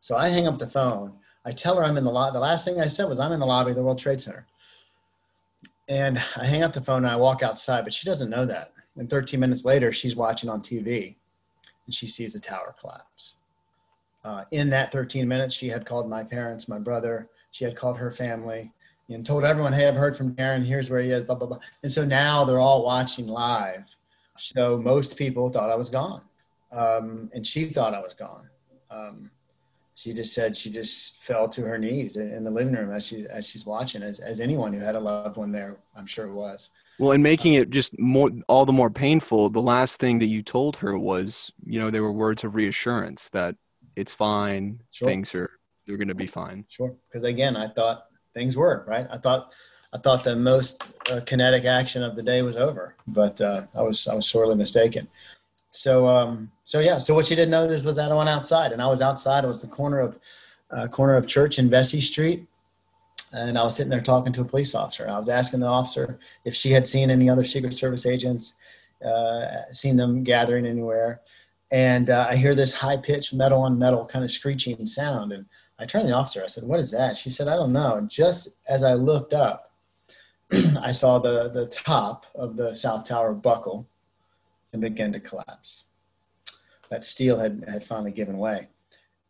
[0.00, 1.14] So I hang up the phone.
[1.44, 2.34] I tell her I'm in the lobby.
[2.34, 4.46] The last thing I said was I'm in the lobby of the World Trade Center.
[5.88, 8.74] And I hang up the phone and I walk outside, but she doesn't know that.
[8.98, 11.16] And 13 minutes later, she's watching on TV
[11.86, 13.34] and she sees the tower collapse.
[14.24, 17.96] Uh, in that 13 minutes, she had called my parents, my brother, she had called
[17.96, 18.72] her family
[19.08, 20.64] and told everyone, Hey, I've heard from Darren.
[20.64, 21.58] Here's where he is, blah, blah, blah.
[21.82, 23.84] And so now they're all watching live.
[24.36, 26.22] So most people thought I was gone.
[26.72, 28.48] Um, and she thought I was gone.
[28.90, 29.30] Um,
[29.94, 33.26] she just said she just fell to her knees in the living room as she
[33.28, 36.32] as she's watching, as as anyone who had a loved one there, I'm sure it
[36.32, 36.70] was.
[36.98, 40.42] Well, and making it just more all the more painful, the last thing that you
[40.42, 43.54] told her was, you know, there were words of reassurance that
[43.94, 45.08] it's fine, sure.
[45.08, 45.50] things are
[45.86, 46.64] they're going to be fine.
[46.68, 49.06] Sure, because again, I thought things were right.
[49.10, 49.52] I thought
[49.92, 53.82] I thought the most uh, kinetic action of the day was over, but uh, I
[53.82, 55.08] was I was sorely mistaken.
[55.70, 58.72] So um, so yeah, so what she didn't know this was that I went outside,
[58.72, 59.44] and I was outside.
[59.44, 60.18] It was the corner of
[60.70, 62.46] uh, corner of Church and Vesey Street,
[63.32, 65.08] and I was sitting there talking to a police officer.
[65.08, 68.54] I was asking the officer if she had seen any other Secret Service agents,
[69.04, 71.20] uh, seen them gathering anywhere,
[71.70, 75.46] and uh, I hear this high pitched metal on metal kind of screeching sound, and
[75.78, 76.42] I turned to the officer.
[76.42, 79.32] I said, "What is that?" She said, "I don't know." And just as I looked
[79.32, 79.72] up,
[80.80, 83.86] I saw the the top of the south tower buckle
[84.72, 85.84] and begin to collapse
[86.90, 88.68] that steel had, had finally given way.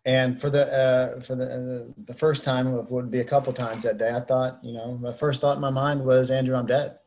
[0.09, 3.83] And for the uh, for the uh, the first time, would be a couple times
[3.83, 6.65] that day, I thought, you know, my first thought in my mind was, Andrew, I'm
[6.65, 6.99] dead.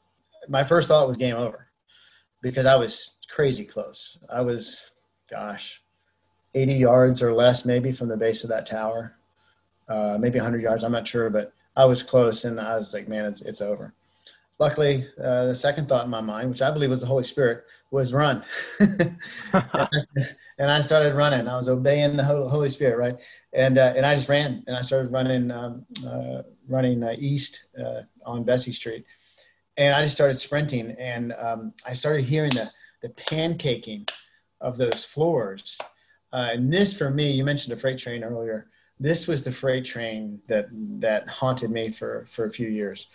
[0.48, 1.66] My first thought was game over,
[2.44, 4.20] because I was crazy close.
[4.32, 4.92] I was,
[5.32, 5.82] gosh,
[6.54, 9.16] 80 yards or less, maybe from the base of that tower,
[9.90, 10.84] uh, maybe 100 yards.
[10.84, 13.96] I'm not sure, but I was close, and I was like, man, it's it's over.
[14.60, 17.64] Luckily, uh, the second thought in my mind, which I believe was the Holy Spirit,
[17.92, 18.44] was run.
[18.80, 19.18] and
[20.60, 21.48] I started running.
[21.48, 23.22] I was obeying the Holy Spirit, right?
[23.54, 27.66] And uh, and I just ran, and I started running um, uh, running uh, east
[27.78, 29.06] uh, on Vesey Street,
[29.78, 34.10] and I just started sprinting, and um, I started hearing the the pancaking
[34.62, 35.78] of those floors.
[36.34, 38.70] Uh, and this, for me, you mentioned a freight train earlier.
[39.00, 40.68] This was the freight train that
[41.00, 43.08] that haunted me for for a few years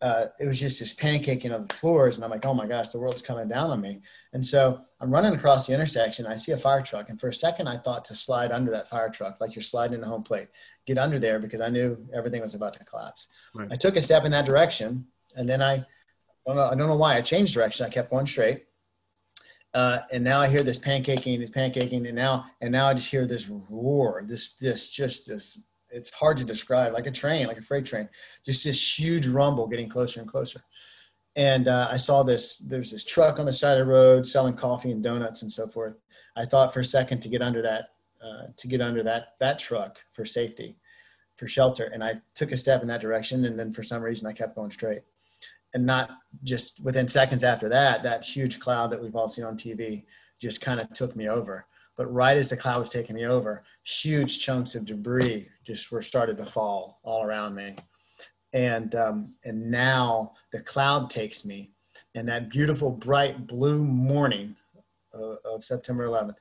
[0.00, 2.16] uh, it was just this pancaking of the floors.
[2.16, 4.00] And I'm like, oh my gosh, the world's coming down on me.
[4.32, 6.26] And so I'm running across the intersection.
[6.26, 7.08] I see a fire truck.
[7.08, 9.94] And for a second, I thought to slide under that fire truck, like you're sliding
[9.94, 10.48] in the home plate,
[10.86, 13.28] get under there because I knew everything was about to collapse.
[13.54, 13.68] Right.
[13.70, 15.06] I took a step in that direction.
[15.36, 15.84] And then I, I
[16.46, 17.86] don't know, I don't know why I changed direction.
[17.86, 18.64] I kept going straight.
[19.74, 23.10] Uh, and now I hear this pancaking, this pancaking, and now and now I just
[23.10, 25.60] hear this roar, this this just this
[25.90, 28.08] it's hard to describe like a train like a freight train
[28.44, 30.62] just this huge rumble getting closer and closer
[31.36, 34.54] and uh, i saw this there's this truck on the side of the road selling
[34.54, 35.94] coffee and donuts and so forth.
[36.36, 37.90] I thought for a second to get under that
[38.24, 40.76] uh, to get under that that truck for safety
[41.36, 44.26] for shelter and i took a step in that direction and then for some reason
[44.26, 45.02] i kept going straight.
[45.74, 46.10] And not
[46.44, 50.04] just within seconds after that that huge cloud that we've all seen on tv
[50.38, 51.66] just kind of took me over.
[51.96, 56.00] But right as the cloud was taking me over, huge chunks of debris just were
[56.00, 57.76] started to fall all around me.
[58.52, 61.70] And um, and now the cloud takes me,
[62.14, 64.56] and that beautiful bright blue morning
[65.12, 66.36] of, of September 11th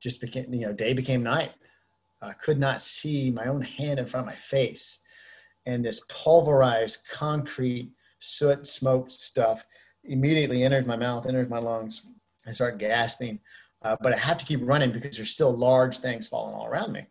[0.00, 1.52] just became you know day became night.
[2.22, 5.00] I could not see my own hand in front of my face,
[5.66, 7.90] and this pulverized concrete
[8.20, 9.64] soot smoke stuff
[10.04, 12.02] immediately enters my mouth, enters my lungs.
[12.46, 13.40] I start gasping
[13.82, 16.92] uh, but I have to keep running because there's still large things falling all around
[16.92, 17.06] me.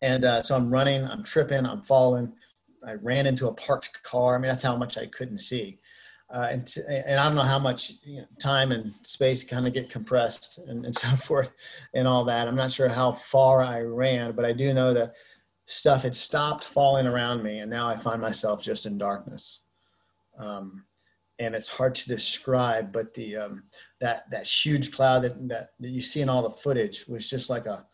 [0.00, 2.32] And uh, so I'm running, I'm tripping, I'm falling.
[2.86, 4.34] I ran into a parked car.
[4.34, 5.78] I mean, that's how much I couldn't see.
[6.32, 9.66] Uh, and, t- and I don't know how much you know, time and space kind
[9.66, 11.52] of get compressed and, and so forth
[11.94, 12.48] and all that.
[12.48, 15.14] I'm not sure how far I ran, but I do know that
[15.66, 17.60] stuff had stopped falling around me.
[17.60, 19.60] And now I find myself just in darkness.
[20.38, 20.84] Um,
[21.38, 23.64] and it's hard to describe, but the um,
[24.00, 27.50] that that huge cloud that, that that you see in all the footage was just
[27.50, 27.86] like a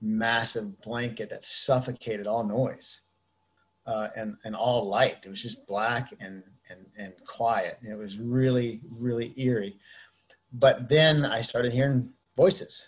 [0.00, 3.02] massive blanket that suffocated all noise
[3.88, 5.18] uh, and and all light.
[5.24, 7.78] It was just black and and and quiet.
[7.82, 9.76] It was really really eerie.
[10.52, 12.86] But then I started hearing voices,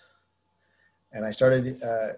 [1.12, 1.82] and I started.
[1.82, 2.12] Uh,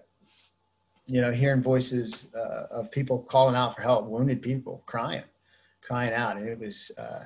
[1.05, 5.25] you know, hearing voices uh, of people calling out for help, wounded people crying,
[5.81, 6.37] crying out.
[6.37, 7.25] And it was, uh,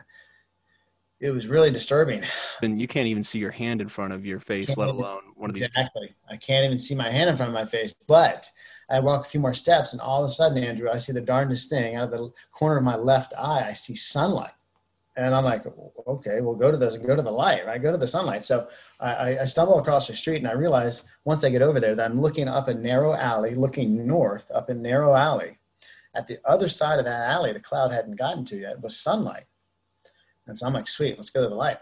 [1.20, 2.24] it was really disturbing.
[2.63, 5.52] And you can't even see your hand in front of your face, let alone one
[5.52, 5.67] of these.
[5.67, 6.15] Exactly.
[6.28, 7.93] I can't even see my hand in front of my face.
[8.08, 8.50] But
[8.89, 11.21] I walk a few more steps, and all of a sudden, Andrew, I see the
[11.21, 13.65] darndest thing out of the corner of my left eye.
[13.67, 14.54] I see sunlight,
[15.15, 15.65] and I'm like,
[16.08, 17.82] okay, we'll go to this, go to the light, right?
[17.82, 18.45] Go to the sunlight.
[18.45, 18.67] So
[19.00, 22.10] I, I stumble across the street, and I realize once I get over there that
[22.10, 25.58] I'm looking up a narrow alley, looking north up a narrow alley.
[26.15, 29.45] At the other side of that alley, the cloud hadn't gotten to yet was sunlight
[30.47, 31.78] and so I'm like, sweet, let's go to the light.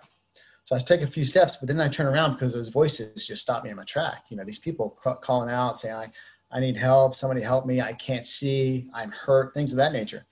[0.63, 3.43] So I take a few steps, but then I turn around because those voices just
[3.43, 4.25] stop me in my track.
[4.29, 6.11] You know, these people calling out saying, I,
[6.55, 7.13] I need help.
[7.13, 7.81] Somebody help me.
[7.81, 8.89] I can't see.
[8.93, 9.53] I'm hurt.
[9.53, 10.25] Things of that nature.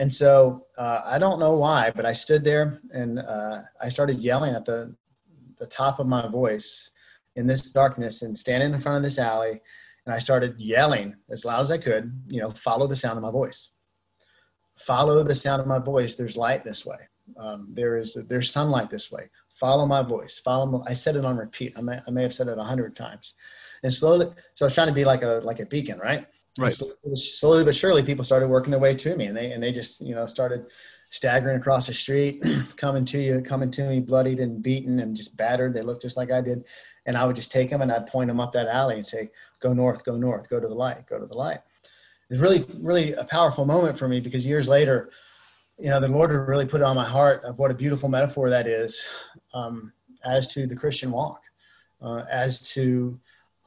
[0.00, 4.16] And so uh, I don't know why, but I stood there and uh, I started
[4.16, 4.96] yelling at the
[5.60, 6.90] the top of my voice
[7.36, 9.60] in this darkness and standing in front of this alley,
[10.06, 12.18] and I started yelling as loud as I could.
[12.28, 13.68] You know, follow the sound of my voice.
[14.78, 16.16] Follow the sound of my voice.
[16.16, 16.98] There's light this way.
[17.38, 19.30] Um, there is there's sunlight this way.
[19.54, 20.40] Follow my voice.
[20.42, 20.66] Follow.
[20.66, 21.74] My, I said it on repeat.
[21.76, 23.34] I may, I may have said it a hundred times,
[23.82, 24.26] and slowly.
[24.54, 26.26] So I was trying to be like a like a beacon, right?
[26.58, 26.72] Right.
[26.72, 29.72] Slowly, slowly but surely, people started working their way to me, and they and they
[29.72, 30.66] just you know started
[31.10, 32.42] staggering across the street,
[32.76, 35.74] coming to you, coming to me, bloodied and beaten and just battered.
[35.74, 36.64] They looked just like I did,
[37.06, 39.30] and I would just take them and I'd point them up that alley and say,
[39.60, 41.60] "Go north, go north, go to the light, go to the light."
[42.28, 45.10] It was really, really a powerful moment for me because years later,
[45.78, 48.50] you know, the Lord really put it on my heart of what a beautiful metaphor
[48.50, 49.06] that is
[49.52, 49.92] um,
[50.24, 51.42] as to the Christian walk,
[52.02, 53.18] uh, as to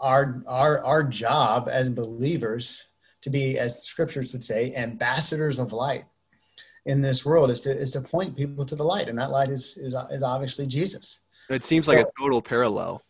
[0.04, 2.88] our our our job as believers
[3.22, 6.04] to be, as scriptures would say, ambassadors of light
[6.86, 9.50] in this world is to is to point people to the light, and that light
[9.50, 11.26] is is, is obviously Jesus.
[11.50, 13.02] It seems like so, a total parallel.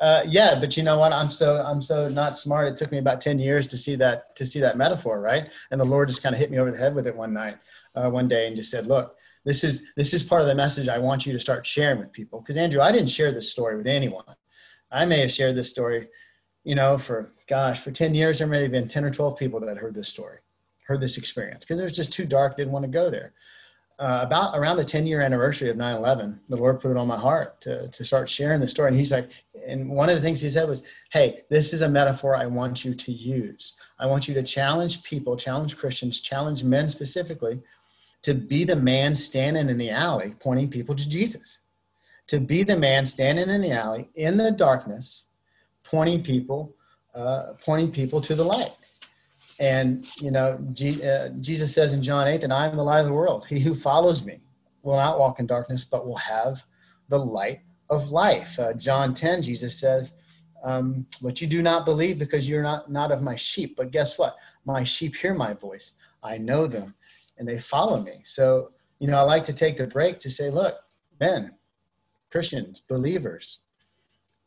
[0.00, 1.12] Uh, yeah, but you know what?
[1.12, 2.68] I'm so I'm so not smart.
[2.68, 5.48] It took me about ten years to see that to see that metaphor, right?
[5.70, 7.58] And the Lord just kind of hit me over the head with it one night,
[7.94, 10.88] uh, one day, and just said, "Look, this is this is part of the message
[10.88, 13.76] I want you to start sharing with people." Because Andrew, I didn't share this story
[13.76, 14.24] with anyone.
[14.90, 16.08] I may have shared this story,
[16.64, 19.60] you know, for gosh, for 10 years, there may have been 10 or 12 people
[19.60, 20.38] that heard this story,
[20.86, 23.32] heard this experience, because it was just too dark, didn't want to go there.
[23.98, 27.08] Uh, about around the 10 year anniversary of 9 11, the Lord put it on
[27.08, 28.88] my heart to, to start sharing the story.
[28.88, 29.28] And He's like,
[29.66, 32.84] and one of the things He said was, Hey, this is a metaphor I want
[32.84, 33.72] you to use.
[33.98, 37.60] I want you to challenge people, challenge Christians, challenge men specifically
[38.22, 41.58] to be the man standing in the alley pointing people to Jesus
[42.28, 45.24] to be the man standing in the alley in the darkness,
[45.82, 46.74] pointing people,
[47.14, 48.72] uh, pointing people to the light.
[49.58, 53.00] And you know, G, uh, Jesus says in John eight that I am the light
[53.00, 53.46] of the world.
[53.48, 54.40] He who follows me
[54.82, 56.62] will not walk in darkness, but will have
[57.08, 57.60] the light
[57.90, 58.58] of life.
[58.58, 60.12] Uh, John ten, Jesus says,
[60.62, 63.76] um, "But you do not believe because you're not not of my sheep.
[63.76, 64.36] But guess what?
[64.64, 65.94] My sheep hear my voice.
[66.22, 66.94] I know them,
[67.38, 70.50] and they follow me." So you know, I like to take the break to say,
[70.50, 70.76] "Look,
[71.18, 71.57] Ben,
[72.30, 73.60] Christians, believers,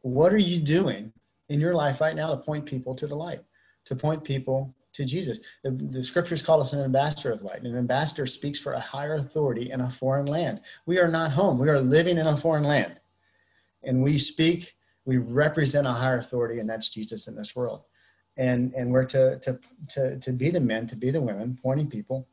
[0.01, 1.11] what are you doing
[1.49, 3.43] in your life right now to point people to the light,
[3.85, 5.39] to point people to Jesus?
[5.63, 7.63] The, the scriptures call us an ambassador of light.
[7.63, 10.61] An ambassador speaks for a higher authority in a foreign land.
[10.85, 12.99] We are not home, we are living in a foreign land.
[13.83, 17.81] And we speak, we represent a higher authority, and that's Jesus in this world.
[18.37, 21.89] And, and we're to, to, to, to be the men, to be the women, pointing
[21.89, 22.27] people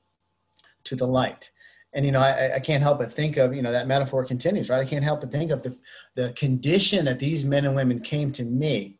[0.84, 1.50] to the light
[1.94, 4.68] and you know I, I, can't help but think of you know that metaphor continues
[4.68, 4.84] right?
[4.84, 5.76] I can't help but think of the,
[6.14, 8.98] the condition that these men and women came to me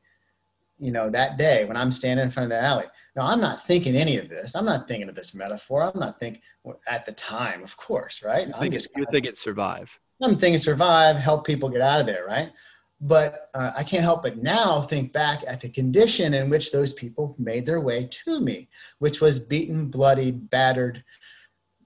[0.79, 2.87] you know that day when i'm standing in front of the alley.
[3.17, 4.55] Now i'm not thinking any of this.
[4.55, 5.83] I'm not thinking of this metaphor.
[5.83, 6.43] I'm not thinking
[6.87, 8.49] at the time of course right?
[8.55, 12.07] I think it's you think it survive i'm thinking survive help people get out of
[12.07, 12.51] there right?
[13.01, 16.93] But uh, i can't help but now think back at the condition in which those
[16.93, 21.05] people made their way to me which was beaten bloodied battered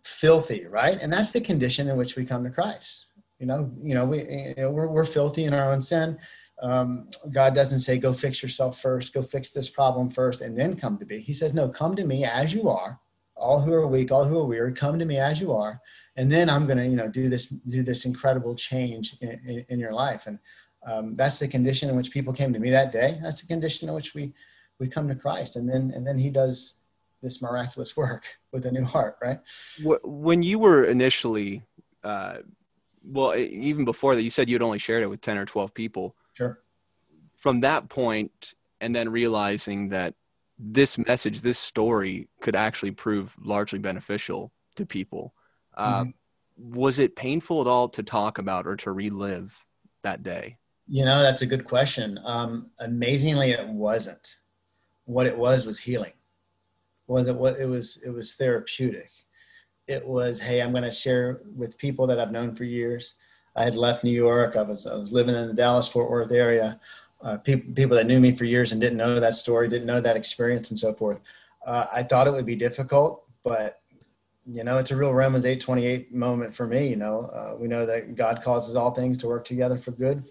[0.05, 0.99] filthy, right?
[1.01, 3.07] And that's the condition in which we come to Christ.
[3.39, 6.19] You know, you know, we you know, we're, we're filthy in our own sin.
[6.63, 10.77] Um, God doesn't say, go fix yourself first, go fix this problem first, and then
[10.77, 11.19] come to me.
[11.19, 13.01] He says, no, come to me as you are.
[13.35, 15.81] All who are weak, all who are weary, come to me as you are,
[16.15, 19.67] and then I'm going to, you know, do this, do this incredible change in, in,
[19.71, 20.29] in your life.
[20.29, 20.39] And
[20.87, 23.19] um, that's the condition in which people came to me that day.
[23.23, 24.33] That's the condition in which we
[24.79, 26.79] we come to Christ, and then and then He does
[27.23, 29.39] this miraculous work with a new heart, right?
[30.03, 31.63] When you were initially,
[32.03, 32.39] uh,
[33.05, 36.17] well, even before that, you said you'd only shared it with 10 or 12 people.
[36.35, 36.59] Sure.
[37.37, 40.15] From that point, and then realizing that
[40.59, 45.33] this message, this story could actually prove largely beneficial to people.
[45.75, 46.75] Uh, mm-hmm.
[46.77, 49.57] Was it painful at all to talk about or to relive
[50.03, 50.59] that day?
[50.89, 52.19] You know, that's a good question.
[52.25, 54.37] Um, amazingly, it wasn't.
[55.05, 56.13] What it was was healing
[57.13, 59.11] wasn't what it was it was therapeutic.
[59.87, 63.15] It was hey i'm going to share with people that i've known for years.
[63.55, 64.57] I had left new york.
[64.57, 66.81] I was i was living in the dallas fort worth area.
[67.23, 70.01] Uh, people people that knew me for years and didn't know that story didn't know
[70.01, 71.21] that experience and so forth.
[71.67, 73.81] Uh, i thought it would be difficult but
[74.51, 77.31] you know it's a real romans 828 moment for me you know.
[77.37, 80.25] Uh, we know that god causes all things to work together for good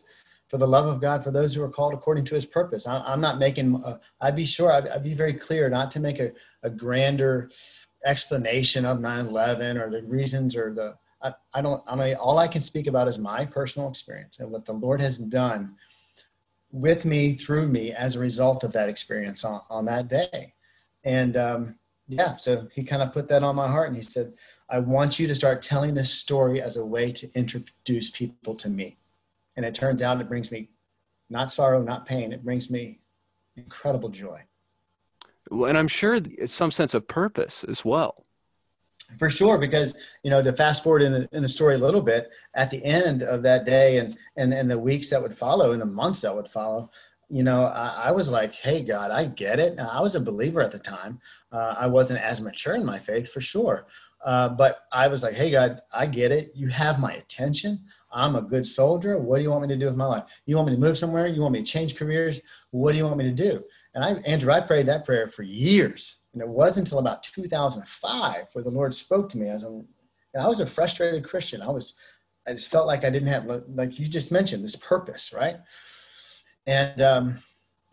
[0.51, 2.85] for the love of God for those who are called according to his purpose.
[2.85, 6.01] I, am not making, uh, I'd be sure, I'd, I'd, be very clear not to
[6.01, 7.49] make a, a grander
[8.03, 12.49] explanation of 9-11 or the reasons or the, I, I don't, I mean, all I
[12.49, 15.75] can speak about is my personal experience and what the Lord has done
[16.69, 20.53] with me through me as a result of that experience on, on that day.
[21.05, 21.75] And um,
[22.09, 24.33] yeah, so he kind of put that on my heart and he said,
[24.69, 28.69] I want you to start telling this story as a way to introduce people to
[28.69, 28.97] me.
[29.57, 30.69] And it turns out it brings me
[31.29, 32.33] not sorrow, not pain.
[32.33, 32.99] It brings me
[33.57, 34.41] incredible joy.
[35.49, 38.25] Well, And I'm sure some sense of purpose as well.
[39.19, 42.01] For sure, because you know to fast forward in the in the story a little
[42.01, 45.73] bit, at the end of that day and and and the weeks that would follow
[45.73, 46.89] and the months that would follow,
[47.29, 50.61] you know, I, I was like, "Hey, God, I get it." I was a believer
[50.61, 51.19] at the time.
[51.51, 53.85] Uh, I wasn't as mature in my faith, for sure,
[54.23, 56.53] uh, but I was like, "Hey, God, I get it.
[56.55, 57.83] You have my attention.
[58.11, 59.17] I'm a good soldier.
[59.17, 60.23] What do you want me to do with my life?
[60.45, 61.27] You want me to move somewhere?
[61.27, 62.41] You want me to change careers?
[62.71, 65.43] What do you want me to do?" And I, Andrew, I prayed that prayer for
[65.43, 69.81] years and it wasn't until about 2005 where the Lord spoke to me as a,
[70.39, 71.61] I was a frustrated Christian.
[71.61, 71.95] I was,
[72.47, 75.57] I just felt like I didn't have, like you just mentioned, this purpose, right?
[76.65, 77.37] And um,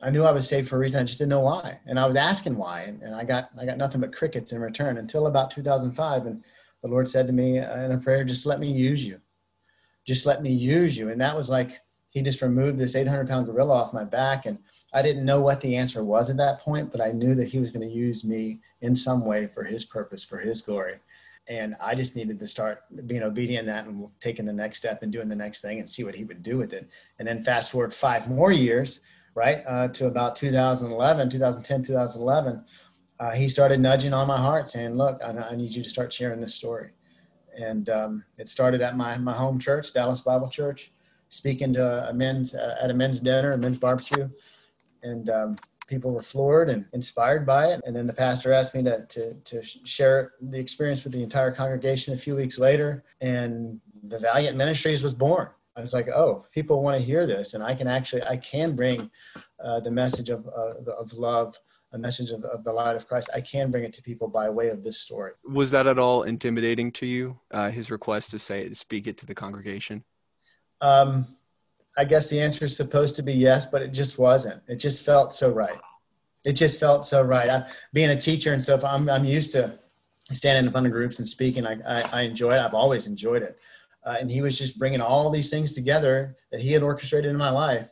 [0.01, 1.01] I knew I was saved for a reason.
[1.01, 1.81] I just didn't know why.
[1.87, 4.61] And I was asking why, and, and I got, I got nothing but crickets in
[4.61, 6.27] return until about 2005.
[6.27, 6.45] And
[6.83, 9.21] the Lord said to me in a prayer, "Just let me use you.
[10.09, 11.81] Just let me use you." And that was like
[12.11, 14.59] He just removed this 800 pound gorilla off my back and
[14.93, 17.59] I didn't know what the answer was at that point, but I knew that he
[17.59, 20.95] was going to use me in some way for his purpose, for his glory.
[21.47, 25.03] And I just needed to start being obedient in that and taking the next step
[25.03, 26.89] and doing the next thing and see what he would do with it.
[27.19, 29.01] And then fast forward five more years,
[29.35, 32.65] right, uh, to about 2011, 2010, 2011,
[33.21, 36.13] uh, he started nudging on my heart saying, Look, I, I, need you to start
[36.13, 36.91] sharing this story.
[37.59, 40.93] And um, it started at my, my home church, Dallas Bible Church,
[41.29, 44.29] speaking to a men's, uh, at a men's dinner, a men's barbecue
[45.03, 45.57] and um,
[45.87, 47.81] people were floored and inspired by it.
[47.85, 51.51] And then the pastor asked me to, to, to share the experience with the entire
[51.51, 55.49] congregation a few weeks later, and the Valiant Ministries was born.
[55.77, 58.75] I was like, oh, people want to hear this, and I can actually, I can
[58.75, 59.11] bring
[59.63, 61.57] uh, the message of, uh, of love,
[61.93, 63.31] a message of, of, the light of Christ.
[63.35, 65.33] I can bring it to people by way of this story.
[65.45, 67.39] Was that at all intimidating to you?
[67.51, 70.05] Uh, his request to say, speak it to the congregation.
[70.81, 71.27] Um,
[71.97, 74.63] I guess the answer is supposed to be yes, but it just wasn't.
[74.69, 75.79] It just felt so right.
[76.45, 77.49] It just felt so right.
[77.49, 79.79] I, being a teacher and stuff, I'm, I'm used to
[80.33, 81.67] standing in front of groups and speaking.
[81.67, 82.61] I, I, I enjoy it.
[82.61, 83.59] I've always enjoyed it.
[84.07, 87.37] Uh, and he was just bringing all these things together that he had orchestrated in
[87.37, 87.89] my life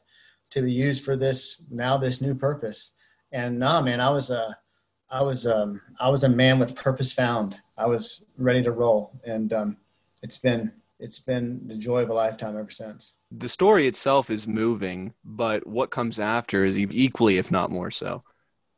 [0.50, 2.92] to be used for this now this new purpose.
[3.32, 4.56] And nah, man, I was a,
[5.10, 7.60] I was um, I was a man with purpose found.
[7.76, 9.76] I was ready to roll, and um,
[10.22, 13.14] it's been it's been the joy of a lifetime ever since.
[13.30, 18.22] The story itself is moving, but what comes after is equally, if not more so.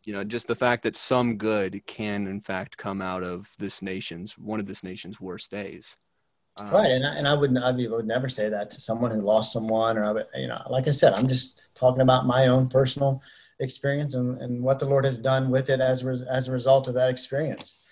[0.05, 3.83] You know, just the fact that some good can, in fact, come out of this
[3.83, 5.97] nation's one of this nation's worst days.
[6.59, 9.21] Um, right, and I, and I wouldn't, I would never say that to someone who
[9.21, 12.47] lost someone, or I would, you know, like I said, I'm just talking about my
[12.47, 13.23] own personal
[13.61, 16.95] experience and, and what the Lord has done with it as as a result of
[16.95, 17.85] that experience.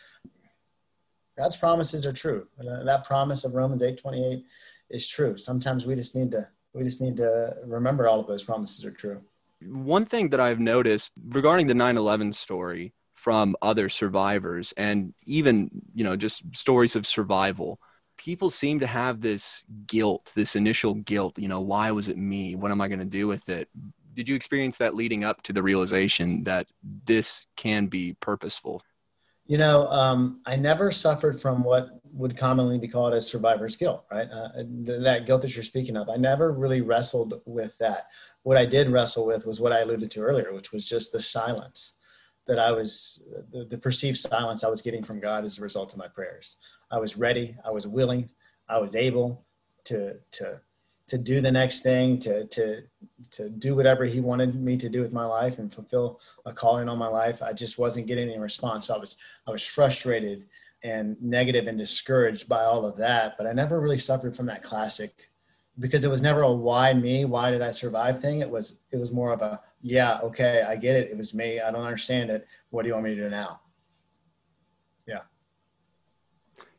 [1.36, 2.46] God's promises are true.
[2.58, 4.44] Uh, that promise of Romans 8:28
[4.90, 5.36] is true.
[5.36, 8.90] Sometimes we just need to we just need to remember all of those promises are
[8.90, 9.20] true.
[9.62, 16.04] One thing that I've noticed regarding the 9/11 story from other survivors and even, you
[16.04, 17.80] know, just stories of survival,
[18.18, 22.54] people seem to have this guilt, this initial guilt, you know, why was it me?
[22.54, 23.68] What am I going to do with it?
[24.16, 26.66] Did you experience that leading up to the realization that
[27.04, 28.82] this can be purposeful?
[29.46, 34.06] You know, um, I never suffered from what would commonly be called as survivor's guilt,
[34.10, 34.28] right?
[34.28, 36.08] Uh, that guilt that you're speaking of.
[36.08, 38.06] I never really wrestled with that.
[38.42, 41.20] What I did wrestle with was what I alluded to earlier, which was just the
[41.20, 41.94] silence
[42.46, 45.92] that I was, the, the perceived silence I was getting from God as a result
[45.92, 46.56] of my prayers.
[46.90, 48.30] I was ready, I was willing,
[48.68, 49.44] I was able
[49.84, 50.60] to, to
[51.08, 52.82] to do the next thing, to to
[53.32, 56.88] to do whatever he wanted me to do with my life and fulfill a calling
[56.88, 57.42] on my life.
[57.42, 58.86] I just wasn't getting any response.
[58.86, 60.46] So I was I was frustrated
[60.82, 63.36] and negative and discouraged by all of that.
[63.36, 65.30] But I never really suffered from that classic
[65.78, 68.40] because it was never a why me, why did I survive thing.
[68.40, 71.10] It was it was more of a yeah, okay, I get it.
[71.10, 71.60] It was me.
[71.60, 72.46] I don't understand it.
[72.70, 73.60] What do you want me to do now?
[75.06, 75.22] Yeah.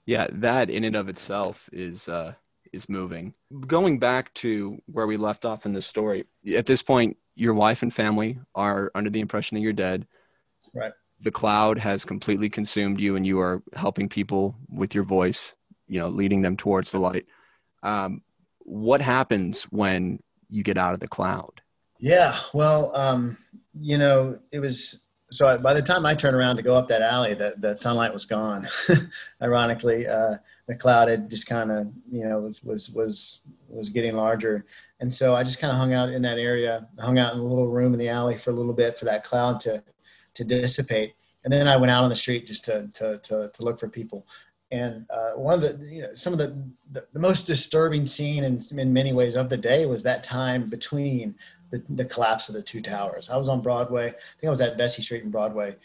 [0.06, 2.34] Yeah, that in and of itself is uh
[2.78, 3.34] is moving.
[3.66, 6.26] Going back to where we left off in the story,
[6.56, 10.08] at this point, your wife and family are under the impression that you're dead.
[10.74, 10.94] Right.
[11.22, 15.56] The cloud has completely consumed you, and you are helping people with your voice,
[15.88, 17.26] you know, leading them towards the light.
[17.82, 18.22] Um,
[18.60, 21.62] what happens when you get out of the cloud?
[22.00, 23.38] Yeah, well, um,
[23.74, 27.02] you know, it was so by the time I turned around to go up that
[27.02, 28.68] alley, that, that sunlight was gone.
[29.42, 30.36] Ironically, uh,
[30.68, 34.66] the cloud had just kind of you know was was was was getting larger
[35.00, 37.44] And so I just kind of hung out in that area, hung out in a
[37.44, 39.84] little room in the alley for a little bit for that cloud to,
[40.34, 41.14] to dissipate.
[41.44, 43.88] And then I went out on the street just to, to, to, to look for
[43.88, 44.26] people.
[44.72, 46.62] And uh, one of the, you know, some of the,
[46.92, 50.70] the, the, most disturbing scene in, in many ways of the day was that time
[50.70, 51.36] between
[51.70, 53.30] the, the collapse of the two towers.
[53.30, 54.08] I was on Broadway.
[54.08, 55.76] I think I was at Vesey Street in Broadway,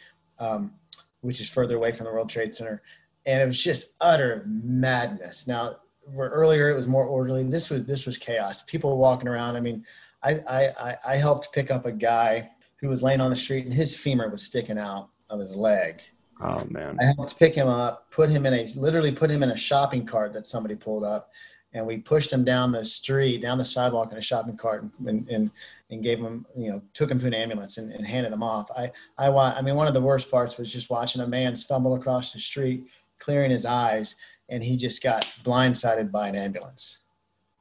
[0.41, 0.72] um,
[1.20, 2.83] which is further away from the World Trade Center.
[3.24, 5.46] And it was just utter madness.
[5.46, 7.44] Now, where earlier it was more orderly.
[7.44, 8.62] This was this was chaos.
[8.62, 9.56] People were walking around.
[9.56, 9.84] I mean,
[10.22, 13.72] I I I helped pick up a guy who was laying on the street and
[13.72, 16.02] his femur was sticking out of his leg.
[16.40, 16.98] Oh man!
[17.00, 20.04] I helped pick him up, put him in a literally put him in a shopping
[20.04, 21.30] cart that somebody pulled up,
[21.72, 25.28] and we pushed him down the street, down the sidewalk in a shopping cart, and
[25.28, 25.50] and,
[25.90, 28.68] and gave him, you know, took him to an ambulance and, and handed him off.
[28.76, 31.94] I I I mean, one of the worst parts was just watching a man stumble
[31.94, 32.88] across the street,
[33.22, 34.16] clearing his eyes,
[34.48, 36.98] and he just got blindsided by an ambulance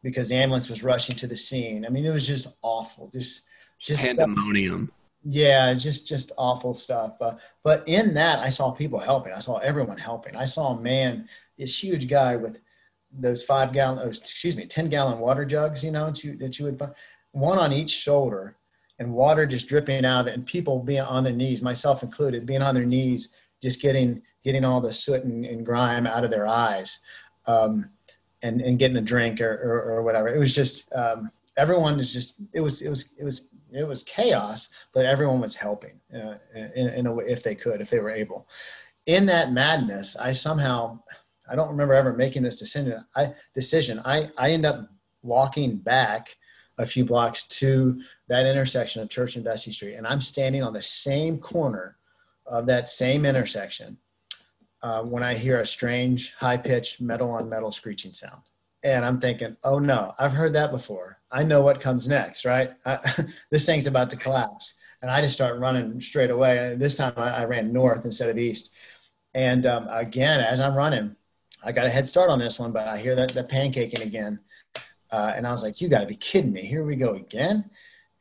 [0.03, 1.85] because the ambulance was rushing to the scene.
[1.85, 3.07] I mean, it was just awful.
[3.09, 3.43] Just
[3.79, 4.91] just pandemonium.
[5.23, 7.21] Yeah, just just awful stuff.
[7.21, 9.33] Uh, but in that, I saw people helping.
[9.33, 10.35] I saw everyone helping.
[10.35, 12.59] I saw a man, this huge guy with
[13.11, 15.83] those five gallon, oh, excuse me, ten gallon water jugs.
[15.83, 16.93] You know that you that you would find
[17.33, 18.57] one on each shoulder,
[18.97, 22.45] and water just dripping out of it, and people being on their knees, myself included,
[22.47, 23.29] being on their knees,
[23.61, 26.99] just getting getting all the soot and, and grime out of their eyes,
[27.45, 27.89] um,
[28.41, 30.27] and and getting a drink or or, or whatever.
[30.27, 34.03] It was just um, everyone is just it was it was it was it was
[34.03, 37.99] chaos, but everyone was helping uh, in, in a way if they could, if they
[37.99, 38.47] were able.
[39.05, 40.99] In that madness, I somehow,
[41.49, 43.03] I don't remember ever making this decision.
[43.15, 44.01] I decision.
[44.05, 44.89] I I end up
[45.23, 46.35] walking back
[46.77, 50.73] a few blocks to that intersection of Church and Vesey Street, and I'm standing on
[50.73, 51.97] the same corner
[52.45, 53.97] of that same intersection
[54.83, 58.41] uh, when I hear a strange, high pitched metal on metal screeching sound
[58.83, 61.19] and I'm thinking, oh no, I've heard that before.
[61.31, 62.71] I know what comes next, right?
[62.85, 64.73] I, this thing's about to collapse.
[65.01, 66.75] And I just start running straight away.
[66.77, 68.71] This time I, I ran north instead of east.
[69.33, 71.15] And um, again, as I'm running,
[71.63, 74.39] I got a head start on this one, but I hear that the pancaking again.
[75.11, 76.65] Uh, and I was like, you got to be kidding me.
[76.65, 77.69] Here we go again.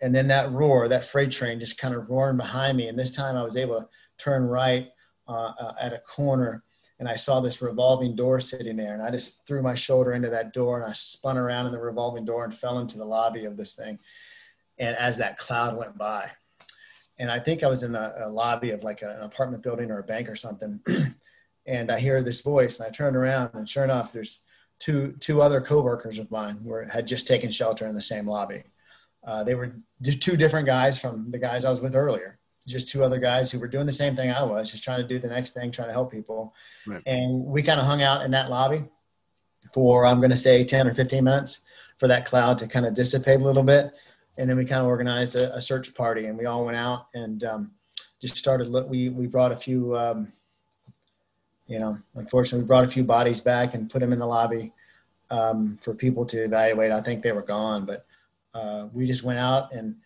[0.00, 2.88] And then that roar, that freight train just kind of roaring behind me.
[2.88, 3.88] And this time I was able to
[4.18, 4.90] turn right
[5.30, 6.62] uh, uh, at a corner
[7.00, 10.28] and I saw this revolving door sitting there, and I just threw my shoulder into
[10.28, 13.46] that door, and I spun around in the revolving door and fell into the lobby
[13.46, 13.98] of this thing.
[14.78, 16.30] And as that cloud went by,
[17.18, 19.90] and I think I was in a, a lobby of like a, an apartment building
[19.90, 20.78] or a bank or something,
[21.66, 24.40] and I hear this voice, and I turn around, and sure enough, there's
[24.78, 28.64] two two other coworkers of mine who had just taken shelter in the same lobby.
[29.26, 29.72] Uh, they were
[30.02, 33.58] two different guys from the guys I was with earlier just two other guys who
[33.58, 35.88] were doing the same thing I was, just trying to do the next thing, trying
[35.88, 36.54] to help people.
[36.86, 37.02] Right.
[37.06, 38.84] And we kind of hung out in that lobby
[39.72, 41.62] for, I'm going to say 10 or 15 minutes
[41.98, 43.92] for that cloud to kind of dissipate a little bit.
[44.36, 47.08] And then we kind of organized a, a search party and we all went out
[47.14, 47.70] and um,
[48.20, 50.32] just started, look, we, we brought a few, um,
[51.66, 54.72] you know, unfortunately we brought a few bodies back and put them in the lobby
[55.30, 56.90] um, for people to evaluate.
[56.90, 58.06] I think they were gone, but
[58.54, 59.96] uh, we just went out and,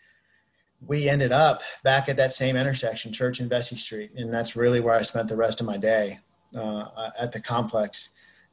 [0.86, 4.80] we ended up back at that same intersection, Church and Vesey Street, and that's really
[4.80, 6.18] where I spent the rest of my day
[6.54, 8.10] uh, at the complex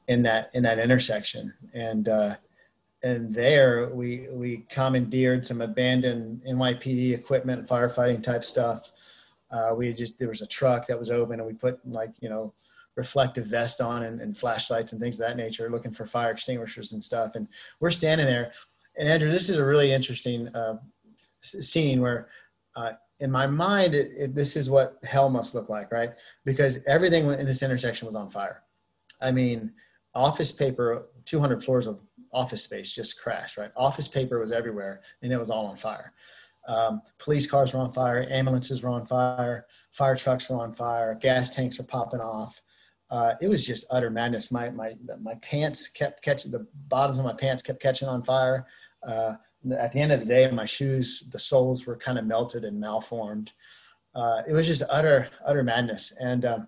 [0.07, 1.53] in that in that intersection.
[1.73, 2.35] And uh,
[3.03, 8.91] and there we we commandeered some abandoned NYPD equipment, firefighting type stuff.
[9.49, 12.29] Uh, we just there was a truck that was open, and we put like you
[12.29, 12.53] know
[12.95, 16.91] reflective vest on and, and flashlights and things of that nature, looking for fire extinguishers
[16.91, 17.35] and stuff.
[17.35, 17.47] And
[17.79, 18.51] we're standing there.
[18.97, 20.77] And Andrew, this is a really interesting uh,
[21.41, 22.29] scene where
[22.75, 26.11] uh, in my mind it, it, this is what hell must look like right?
[26.45, 28.63] Because everything in this intersection was on fire.
[29.21, 29.71] I mean
[30.13, 31.99] office paper 200 floors of
[32.33, 33.71] office space just crashed right?
[33.75, 36.13] Office paper was everywhere and it was all on fire.
[36.67, 41.15] Um, police cars were on fire ambulances were on fire fire trucks were on fire
[41.15, 42.61] gas tanks were popping off.
[43.11, 44.51] Uh, it was just utter madness.
[44.51, 48.65] My, my, my pants kept catching the bottoms of my pants kept catching on fire.
[49.05, 49.33] Uh,
[49.77, 52.79] at the end of the day, my shoes, the soles were kind of melted and
[52.79, 53.51] malformed.
[54.15, 56.13] Uh, it was just utter, utter madness.
[56.19, 56.67] And um,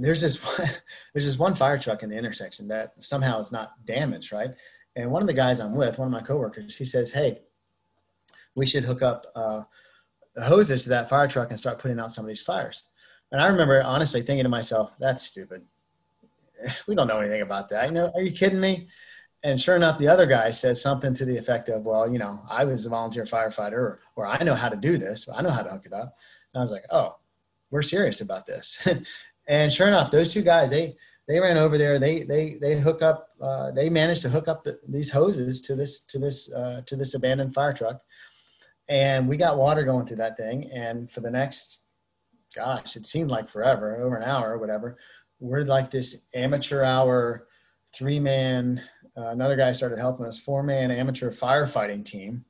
[0.00, 0.68] there's this one,
[1.12, 4.54] there's this one fire truck in the intersection that somehow is not damaged, right?
[4.96, 7.42] And one of the guys I'm with, one of my coworkers, he says, "Hey,
[8.54, 9.62] we should hook up uh,
[10.42, 12.84] hoses to that fire truck and start putting out some of these fires."
[13.30, 15.62] And I remember honestly thinking to myself, "That's stupid.
[16.88, 17.86] We don't know anything about that.
[17.86, 18.88] You know, are you kidding me?"
[19.46, 22.40] And sure enough, the other guy says something to the effect of, well, you know,
[22.48, 25.28] I was a volunteer firefighter or, or I know how to do this.
[25.32, 26.16] I know how to hook it up.
[26.52, 27.16] And I was like, oh,
[27.70, 28.78] we're serious about this.
[29.48, 30.96] and sure enough, those two guys, they,
[31.28, 31.98] they ran over there.
[31.98, 33.30] They they they hook up.
[33.40, 36.96] Uh, they managed to hook up the, these hoses to this to this uh, to
[36.96, 38.00] this abandoned fire truck,
[38.88, 40.70] and we got water going through that thing.
[40.72, 41.78] And for the next,
[42.54, 44.98] gosh, it seemed like forever, over an hour or whatever.
[45.40, 47.48] We're like this amateur hour,
[47.92, 48.82] three man.
[49.16, 52.44] Uh, another guy started helping us, four man amateur firefighting team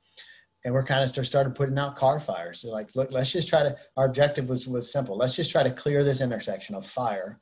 [0.67, 2.61] and we're kind of started putting out car fires.
[2.61, 3.77] So like, look, let's just try to.
[3.97, 5.17] Our objective was was simple.
[5.17, 7.39] Let's just try to clear this intersection of fire,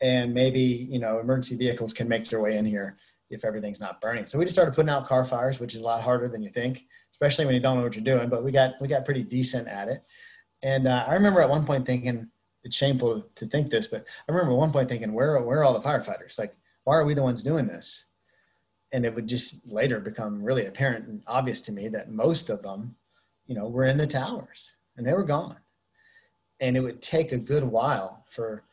[0.00, 0.60] and maybe
[0.90, 2.98] you know emergency vehicles can make their way in here
[3.30, 4.26] if everything's not burning.
[4.26, 6.50] So we just started putting out car fires, which is a lot harder than you
[6.50, 8.28] think, especially when you don't know what you're doing.
[8.28, 10.04] But we got we got pretty decent at it.
[10.64, 12.28] And uh, I remember at one point thinking,
[12.64, 15.64] it's shameful to think this, but I remember at one point thinking, where where are
[15.64, 16.36] all the firefighters?
[16.36, 18.05] Like, why are we the ones doing this?
[18.96, 22.62] And it would just later become really apparent and obvious to me that most of
[22.62, 22.96] them,
[23.46, 25.58] you know, were in the towers and they were gone.
[26.60, 28.64] And it would take a good while for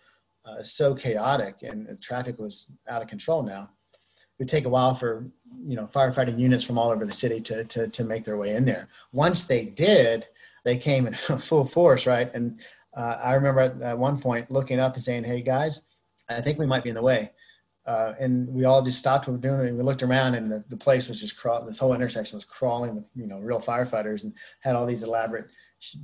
[0.45, 3.69] uh, so chaotic and the traffic was out of control now.
[3.91, 5.27] It would take a while for
[5.61, 8.55] you know firefighting units from all over the city to to to make their way
[8.55, 8.87] in there.
[9.11, 10.25] Once they did,
[10.63, 11.13] they came in
[11.49, 12.33] full force, right?
[12.33, 12.61] And
[12.95, 15.81] uh, I remember at, at one point looking up and saying, "Hey guys,
[16.29, 17.32] I think we might be in the way."
[17.85, 20.49] Uh, and we all just stopped what we were doing and we looked around and
[20.49, 21.65] the, the place was just crawling.
[21.65, 25.47] This whole intersection was crawling with, you know, real firefighters and had all these elaborate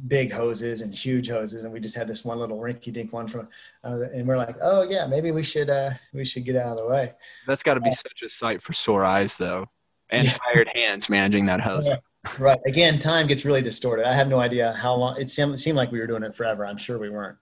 [0.07, 1.63] big hoses and huge hoses.
[1.63, 3.47] And we just had this one little rinky dink one from,
[3.85, 6.77] uh, and we're like, oh yeah, maybe we should, uh, we should get out of
[6.79, 7.13] the way.
[7.47, 9.67] That's gotta be such a sight for sore eyes though.
[10.09, 10.37] And yeah.
[10.51, 11.87] tired hands managing that hose.
[11.87, 11.97] Yeah.
[12.37, 12.59] Right.
[12.67, 14.05] Again, time gets really distorted.
[14.05, 16.35] I have no idea how long it seemed, it seemed like we were doing it
[16.35, 16.65] forever.
[16.65, 17.37] I'm sure we weren't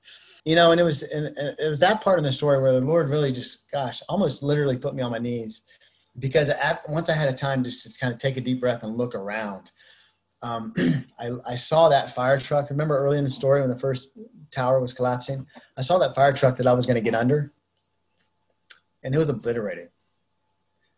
[0.46, 2.82] you know, and it was and it was that part of the story where the
[2.82, 5.62] Lord really just, gosh, almost literally put me on my knees
[6.20, 8.84] because at, once I had a time just to kind of take a deep breath
[8.84, 9.72] and look around,
[10.42, 10.74] um,
[11.20, 12.70] I, I saw that fire truck.
[12.70, 14.12] Remember early in the story when the first
[14.52, 17.52] tower was collapsing, I saw that fire truck that I was going to get under,
[19.04, 19.90] and it was obliterated.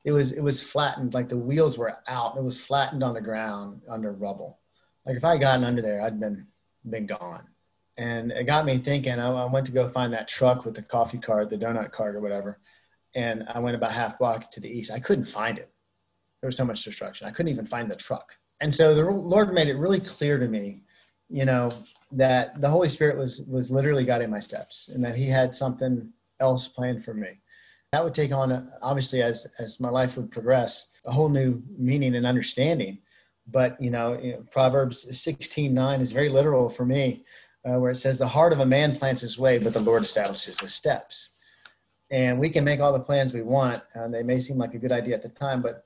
[0.05, 2.37] It was it was flattened, like the wheels were out.
[2.37, 4.59] It was flattened on the ground under rubble.
[5.05, 6.47] Like if I had gotten under there, I'd been
[6.89, 7.45] been gone
[8.00, 9.20] and it got me thinking.
[9.20, 12.16] I, I, went to go find that truck with the coffee cart, the donut cart,
[12.16, 12.60] or whatever,
[13.14, 14.89] and I went about half block to the east.
[14.89, 15.70] I couldn't find it.
[16.41, 17.28] There was so much destruction.
[17.28, 18.32] I couldn't even find the truck.
[18.62, 20.84] And so the Lord made it really clear to me,
[21.30, 21.72] you know,
[22.14, 26.10] that the Holy Spirit was was literally guiding my steps, and that He had something
[26.39, 27.41] else planned for me.
[27.91, 32.16] That would take on, obviously, as as my life would progress, a whole new meaning
[32.16, 33.00] and understanding.
[33.45, 37.26] But you know, you know Proverbs sixteen nine is very literal for me
[37.70, 40.03] uh, where it says, The heart of a man plans his way, but the Lord
[40.03, 41.30] establishes his steps.
[42.11, 44.80] And we can make all the plans we want, and they may seem like a
[44.80, 45.86] good idea at the time, but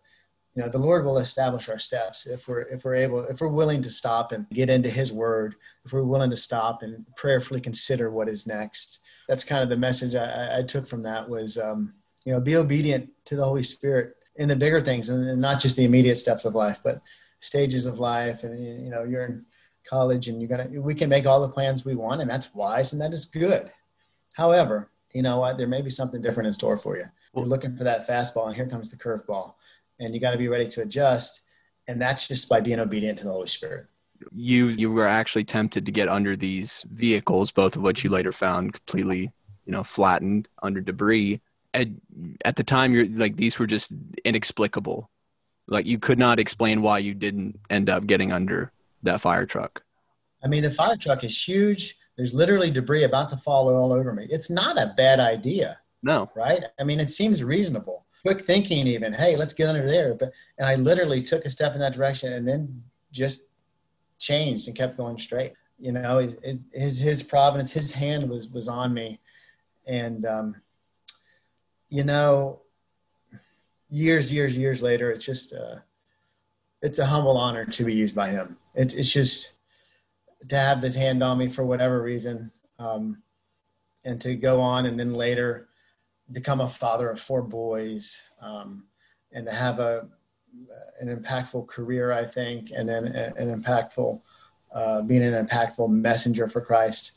[0.56, 3.48] you know the lord will establish our steps if we're if we're able if we're
[3.48, 5.56] willing to stop and get into his word
[5.86, 9.78] if we're willing to stop and prayerfully consider what is next that's kind of the
[9.78, 11.94] message i, I took from that was um,
[12.26, 15.60] you know be obedient to the holy spirit in the bigger things and, and not
[15.60, 17.02] just the immediate steps of life but
[17.40, 19.46] stages of life and you know you're in
[19.88, 22.94] college and you're gonna we can make all the plans we want and that's wise
[22.94, 23.72] and that is good.
[24.34, 25.58] However you know what?
[25.58, 27.06] There may be something different in store for you.
[27.36, 29.54] You're looking for that fastball and here comes the curveball
[30.00, 31.42] and you got to be ready to adjust
[31.88, 33.86] and that's just by being obedient to the holy spirit.
[34.32, 38.32] You you were actually tempted to get under these vehicles both of which you later
[38.32, 39.32] found completely
[39.66, 41.42] you know flattened under debris.
[41.76, 41.88] At,
[42.46, 43.92] at the time you're like these were just
[44.26, 45.10] inexplicable.
[45.68, 48.72] Like you could not explain why you didn't end up getting under
[49.04, 49.84] that fire truck?
[50.44, 51.98] I mean, the fire truck is huge.
[52.18, 54.28] There's literally debris about to fall all over me.
[54.30, 55.80] It's not a bad idea.
[56.04, 56.30] No.
[56.36, 56.64] Right?
[56.80, 58.06] I mean, it seems reasonable.
[58.24, 60.14] Quick thinking, even, hey, let's get under there.
[60.14, 63.44] But and I literally took a step in that direction and then just
[64.20, 65.54] changed and kept going straight.
[65.80, 69.20] You know, his his, his providence, his hand was was on me,
[69.86, 70.56] and um,
[71.90, 72.62] you know,
[73.90, 75.76] years, years, years later, it's just uh,
[76.82, 79.54] it's a humble honor to be used by him it's it's just
[80.50, 83.22] to have this hand on me for whatever reason, um,
[84.04, 85.70] and to go on and then later
[86.32, 88.86] become a father of four boys, um,
[89.32, 90.08] and to have a
[91.00, 94.22] an impactful career, I think, and then an impactful
[94.74, 97.14] uh, being an impactful messenger for Christ.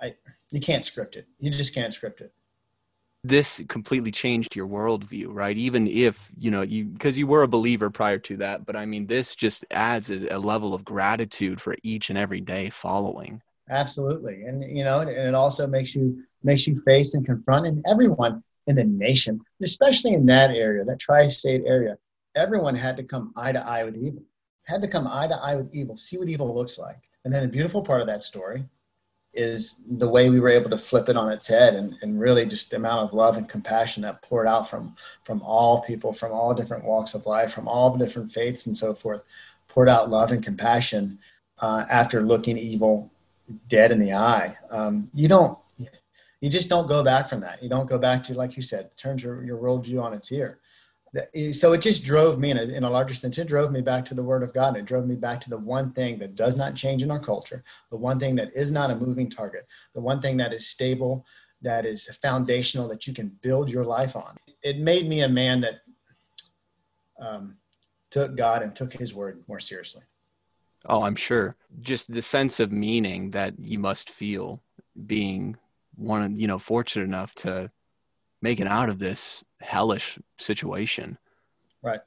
[0.00, 0.14] I
[0.50, 1.26] you can't script it.
[1.38, 2.32] You just can't script it
[3.24, 5.56] this completely changed your worldview, right?
[5.56, 8.84] Even if, you know, you, because you were a believer prior to that, but I
[8.84, 13.40] mean, this just adds a, a, level of gratitude for each and every day following.
[13.70, 14.42] Absolutely.
[14.42, 18.42] And, you know, and it also makes you, makes you face and confront and everyone
[18.66, 21.96] in the nation, especially in that area, that tri-state area,
[22.34, 24.22] everyone had to come eye to eye with evil,
[24.64, 26.98] had to come eye to eye with evil, see what evil looks like.
[27.24, 28.64] And then the beautiful part of that story
[29.34, 32.44] is the way we were able to flip it on its head and, and really
[32.44, 36.32] just the amount of love and compassion that poured out from from all people from
[36.32, 39.22] all different walks of life from all the different faiths and so forth
[39.68, 41.18] poured out love and compassion
[41.60, 43.10] uh, after looking evil
[43.68, 44.56] dead in the eye.
[44.70, 45.58] Um, you don't
[46.40, 47.62] you just don't go back from that.
[47.62, 50.58] You don't go back to like you said turns your, your worldview on its ear
[51.52, 53.36] so it just drove me in a, in a larger sense.
[53.36, 55.50] It drove me back to the word of god and it drove me back to
[55.50, 58.70] the one thing that does not change in our culture the one thing that is
[58.70, 61.24] not a moving target the one thing that is stable
[61.62, 64.36] that is foundational that you can build your life on.
[64.62, 65.82] It made me a man that
[67.20, 67.56] um,
[68.10, 70.02] took god and took his word more seriously.
[70.86, 71.56] Oh i'm sure.
[71.80, 74.62] Just the sense of meaning that you must feel
[75.06, 75.56] being
[75.94, 77.70] one you know fortunate enough to
[78.40, 81.18] make it out of this hellish situation.
[81.82, 82.00] Right.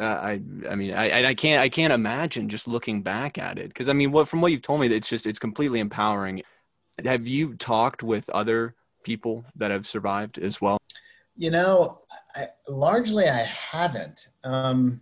[0.00, 3.68] Uh, I I mean I I can't I can't imagine just looking back at it
[3.68, 6.42] because I mean what from what you've told me it's just it's completely empowering.
[7.04, 10.78] Have you talked with other people that have survived as well?
[11.36, 12.00] You know,
[12.34, 14.28] I, largely I haven't.
[14.44, 15.00] Um,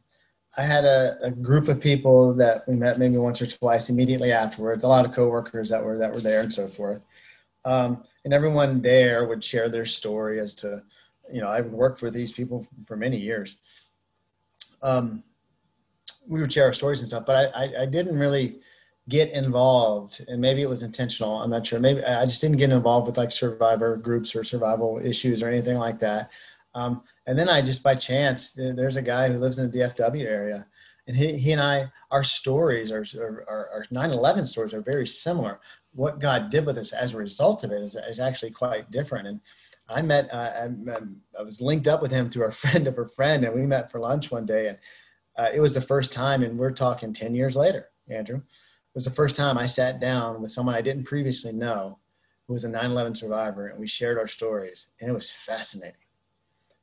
[0.57, 4.33] I had a, a, group of people that we met maybe once or twice immediately
[4.33, 4.83] afterwards.
[4.83, 7.03] A lot of coworkers that were that were there and so forth.
[7.65, 10.83] Um, and everyone there would share their story as to
[11.33, 13.59] you know, I've worked for these people for many years.
[14.83, 15.23] Um,
[16.27, 18.61] we would share our stories and stuff, but I, I, I, didn't really
[19.09, 21.43] get involved, and maybe it was intentional.
[21.43, 21.81] I'm not sure.
[21.81, 25.77] Maybe I just didn't get involved with like survivor groups or survival issues or anything
[25.77, 26.31] like that.
[26.75, 30.25] Um, and then I just by chance, there's a guy who lives in the DFW
[30.25, 30.67] area,
[31.07, 33.05] and he, he and I, our stories, our,
[33.49, 35.61] our, our 9/11 stories are very similar.
[35.93, 39.27] What God did with us as a result of it is, is actually quite different.
[39.27, 39.41] And
[39.91, 43.09] I met, uh, I, I, was linked up with him through a friend of a
[43.09, 44.69] friend, and we met for lunch one day.
[44.69, 44.79] And
[45.37, 48.37] uh, it was the first time, and we're talking 10 years later, Andrew.
[48.37, 51.99] It was the first time I sat down with someone I didn't previously know
[52.47, 54.89] who was a 9 11 survivor, and we shared our stories.
[55.01, 55.95] And it was fascinating.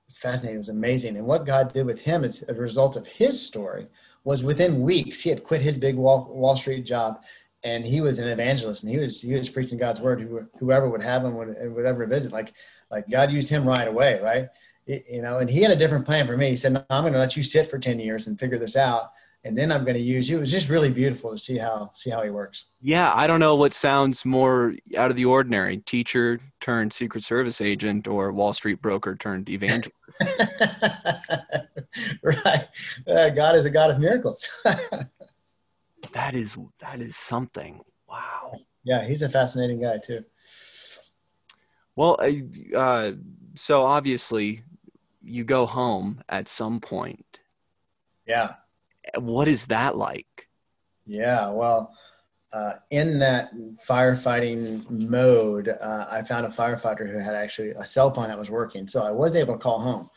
[0.07, 0.55] It's fascinating.
[0.55, 1.17] It was amazing.
[1.17, 3.87] And what God did with him as a result of his story
[4.23, 7.21] was within weeks, he had quit his big Wall, Wall Street job
[7.63, 10.47] and he was an evangelist and he was he was preaching God's word.
[10.59, 12.31] Whoever would have him would, would ever visit.
[12.31, 12.53] Like
[12.89, 14.47] like God used him right away, right?
[14.85, 16.49] It, you know, and he had a different plan for me.
[16.49, 18.75] He said, no, I'm going to let you sit for 10 years and figure this
[18.75, 19.11] out.
[19.43, 20.37] And then I'm going to use you.
[20.37, 22.65] It was just really beautiful to see how, see how he works.
[22.81, 23.13] Yeah.
[23.13, 28.07] I don't know what sounds more out of the ordinary teacher turned secret service agent
[28.07, 29.93] or Wall Street broker turned evangelist.
[32.23, 32.67] right.
[33.07, 34.47] Uh, God is a God of miracles.
[34.63, 37.79] that is, that is something.
[38.09, 38.53] Wow.
[38.83, 39.05] Yeah.
[39.05, 40.23] He's a fascinating guy too.
[41.97, 42.19] Well,
[42.75, 43.11] uh,
[43.55, 44.63] so obviously
[45.23, 47.39] you go home at some point.
[48.27, 48.53] Yeah.
[49.17, 50.47] What is that like?
[51.07, 51.91] Yeah, well,
[52.53, 53.49] uh, in that
[53.83, 58.51] firefighting mode, uh, I found a firefighter who had actually a cell phone that was
[58.51, 58.87] working.
[58.87, 60.07] So I was able to call home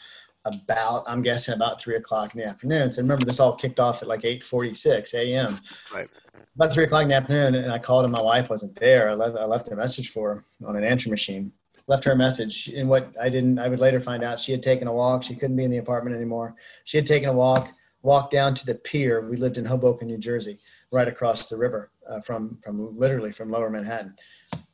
[0.45, 2.93] about, I'm guessing about three o'clock in the afternoon.
[2.93, 5.59] So remember this all kicked off at like 846 a.m.
[5.95, 6.09] Right.
[6.57, 7.55] About three o'clock in the afternoon.
[7.55, 9.09] And I called and my wife wasn't there.
[9.09, 11.53] I left, I left a message for her on an answer machine
[11.91, 12.69] left her a message.
[12.69, 15.25] And what i didn't i would later find out she had taken a walk.
[15.25, 16.55] She couldn't be in the apartment anymore.
[16.85, 17.69] She had taken a walk
[18.03, 19.29] walked down to the pier.
[19.29, 20.59] We lived in hoboken new jersey
[20.91, 24.15] right across the river uh, from from literally from lower manhattan.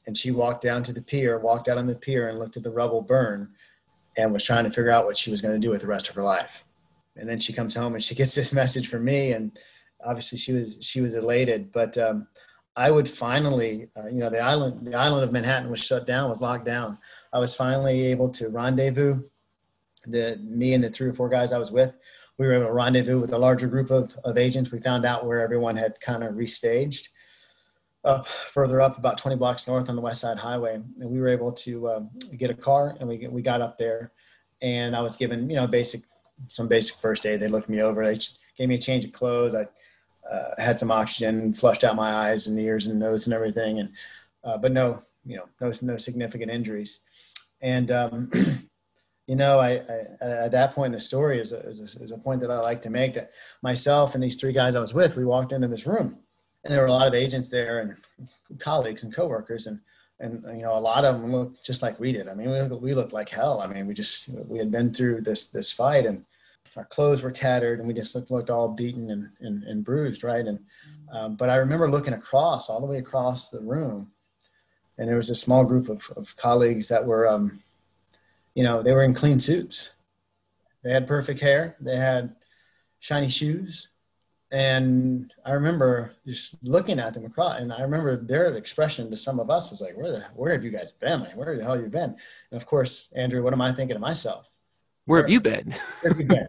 [0.07, 2.63] And she walked down to the pier walked out on the pier and looked at
[2.63, 3.49] the rubble burn
[4.19, 6.09] and was trying to figure out what she was going to do with the rest
[6.11, 6.65] of her life.
[7.17, 9.33] And then she comes home and she gets this message from me.
[9.33, 9.59] And
[10.05, 11.73] obviously she was she was elated.
[11.73, 12.27] But um,
[12.77, 16.29] I would finally, uh, you know, the island, the island of Manhattan was shut down,
[16.29, 16.99] was locked down.
[17.33, 19.23] I was finally able to rendezvous.
[20.07, 21.97] The me and the three or four guys I was with,
[22.39, 24.71] we were able to rendezvous with a larger group of, of agents.
[24.71, 27.09] We found out where everyone had kind of restaged
[28.05, 31.29] up further up, about 20 blocks north on the West Side Highway, and we were
[31.29, 34.13] able to um, get a car and we we got up there,
[34.63, 36.03] and I was given you know basic
[36.49, 37.41] some basic first aid.
[37.41, 38.07] They looked me over.
[38.07, 38.21] They
[38.57, 39.55] gave me a change of clothes.
[39.55, 39.67] I
[40.31, 43.91] uh, had some oxygen, flushed out my eyes and ears and nose and everything, and
[44.45, 47.01] uh, but no, you know, no no significant injuries.
[47.61, 48.31] And um,
[49.27, 49.81] you know, I,
[50.21, 52.51] I, at that point in the story is a, is a, is a point that
[52.51, 55.53] I like to make that myself and these three guys I was with, we walked
[55.53, 56.17] into this room,
[56.65, 57.97] and there were a lot of agents there and
[58.59, 59.81] colleagues and coworkers and
[60.19, 62.29] and you know a lot of them looked just like we did.
[62.29, 63.61] I mean, we we looked like hell.
[63.61, 66.25] I mean, we just we had been through this this fight and
[66.77, 70.23] our clothes were tattered and we just looked, looked all beaten and, and, and bruised,
[70.23, 70.45] right?
[70.47, 70.61] And
[71.11, 74.11] um, but I remember looking across, all the way across the room,
[74.99, 77.61] and there was a small group of, of colleagues that were, um,
[78.55, 79.91] you know, they were in clean suits.
[80.83, 81.77] They had perfect hair.
[81.81, 82.35] They had
[83.01, 83.89] shiny shoes.
[84.51, 89.41] and I remember just looking at them across, and I remember their expression to some
[89.41, 91.21] of us was like, "Where the where have you guys been?
[91.21, 92.17] Like, where the hell have you been?"
[92.51, 94.49] And of course, Andrew, what am I thinking to myself?
[95.05, 95.75] Where, where have you been?
[96.01, 96.49] where have you been?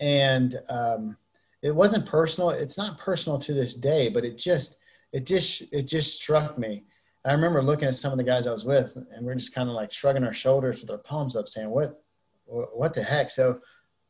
[0.00, 1.16] And um,
[1.62, 2.50] it wasn't personal.
[2.50, 4.78] It's not personal to this day, but it just
[5.12, 6.84] it just it just struck me.
[7.24, 9.68] I remember looking at some of the guys I was with, and we're just kind
[9.68, 12.02] of like shrugging our shoulders with our palms up, saying, "What,
[12.44, 13.60] what the heck?" So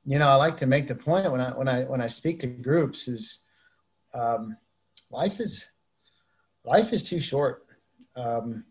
[0.07, 2.41] you know, I like to make the point when I when I when I speak
[2.41, 3.45] to groups is
[4.13, 4.57] um,
[5.11, 5.69] life is
[6.65, 7.67] life is too short.
[8.17, 8.65] Um,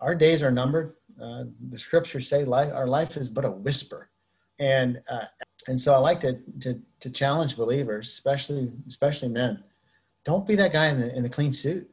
[0.00, 0.94] our days are numbered.
[1.20, 4.10] Uh, the scriptures say life, our life is but a whisper,
[4.58, 5.24] and uh,
[5.66, 9.62] and so I like to, to to challenge believers, especially especially men.
[10.24, 11.90] Don't be that guy in the in the clean suit.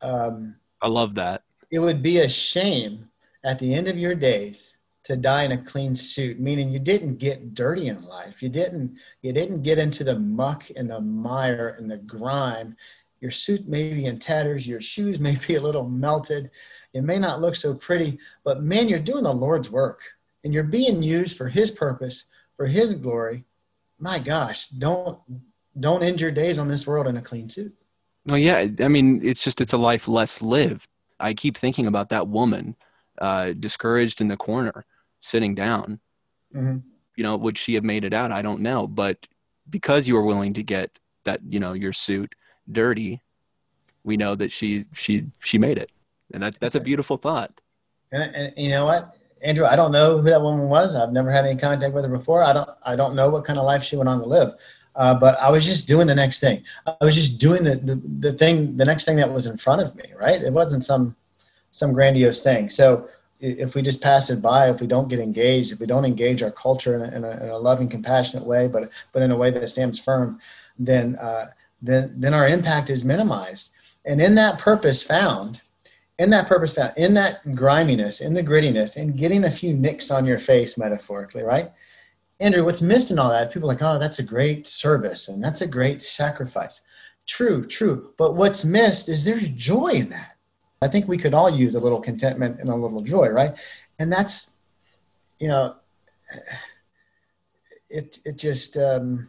[0.00, 1.42] Um, I love that.
[1.70, 3.08] It would be a shame
[3.44, 7.16] at the end of your days to die in a clean suit meaning you didn't
[7.16, 11.76] get dirty in life you didn't you didn't get into the muck and the mire
[11.78, 12.76] and the grime
[13.20, 16.50] your suit may be in tatters your shoes may be a little melted
[16.92, 20.02] it may not look so pretty but man you're doing the lord's work
[20.44, 22.24] and you're being used for his purpose
[22.58, 23.44] for his glory
[23.98, 25.18] my gosh don't
[25.80, 27.74] don't end your days on this world in a clean suit
[28.26, 30.86] well yeah i mean it's just it's a life less lived
[31.18, 32.76] i keep thinking about that woman
[33.20, 34.84] uh, discouraged in the corner
[35.20, 36.00] sitting down.
[36.54, 36.78] Mm-hmm.
[37.16, 38.32] You know, would she have made it out?
[38.32, 38.86] I don't know.
[38.86, 39.26] But
[39.68, 42.34] because you were willing to get that, you know, your suit
[42.70, 43.20] dirty,
[44.04, 45.90] we know that she she she made it,
[46.32, 47.60] and that's that's a beautiful thought.
[48.12, 50.94] And, and you know what, Andrew, I don't know who that woman was.
[50.94, 52.42] I've never had any contact with her before.
[52.42, 54.54] I don't I don't know what kind of life she went on to live.
[54.98, 56.64] Uh, but I was just doing the next thing.
[56.84, 59.80] I was just doing the, the, the thing, the next thing that was in front
[59.80, 60.42] of me, right?
[60.42, 61.14] It wasn't some
[61.70, 62.68] some grandiose thing.
[62.68, 63.08] So
[63.40, 66.42] if we just pass it by, if we don't get engaged, if we don't engage
[66.42, 69.36] our culture in a, in a, in a loving, compassionate way, but but in a
[69.36, 70.40] way that stands firm,
[70.78, 73.70] then uh, then then our impact is minimized.
[74.04, 75.60] And in that purpose found,
[76.18, 80.10] in that purpose found, in that griminess, in the grittiness, in getting a few nicks
[80.10, 81.70] on your face, metaphorically, right?
[82.40, 83.52] Andrew, what's missed in all that?
[83.52, 86.82] People like, oh, that's a great service and that's a great sacrifice.
[87.26, 88.14] True, true.
[88.16, 90.38] But what's missed is there's joy in that
[90.80, 93.54] I think we could all use a little contentment and a little joy, right?
[93.98, 94.50] And that's,
[95.40, 95.74] you know,
[97.90, 99.28] it it just um,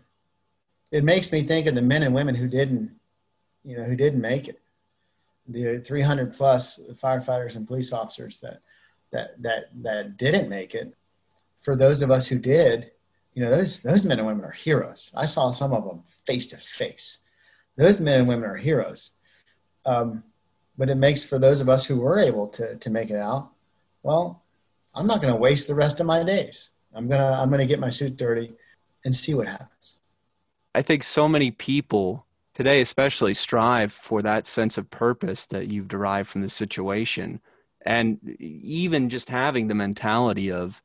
[0.91, 2.91] it makes me think of the men and women who didn't,
[3.63, 4.58] you know, who didn't make it.
[5.49, 8.61] The 300 plus firefighters and police officers that
[9.11, 10.93] that that that didn't make it.
[11.61, 12.91] For those of us who did,
[13.33, 15.11] you know, those those men and women are heroes.
[15.15, 17.19] I saw some of them face to face.
[17.77, 19.11] Those men and women are heroes.
[19.85, 20.23] Um,
[20.79, 23.51] but it makes for those of us who were able to to make it out
[24.01, 24.43] well
[24.95, 27.59] i'm not going to waste the rest of my days i'm going to i'm going
[27.59, 28.51] to get my suit dirty
[29.05, 29.97] and see what happens
[30.73, 32.25] i think so many people
[32.59, 37.39] today especially strive for that sense of purpose that you've derived from the situation
[37.85, 40.81] and even just having the mentality of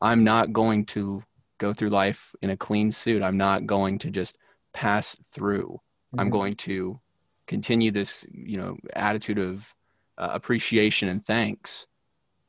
[0.00, 1.20] i'm not going to
[1.58, 4.38] go through life in a clean suit i'm not going to just
[4.72, 6.20] pass through mm-hmm.
[6.20, 7.00] i'm going to
[7.48, 9.74] continue this you know attitude of
[10.18, 11.88] uh, appreciation and thanks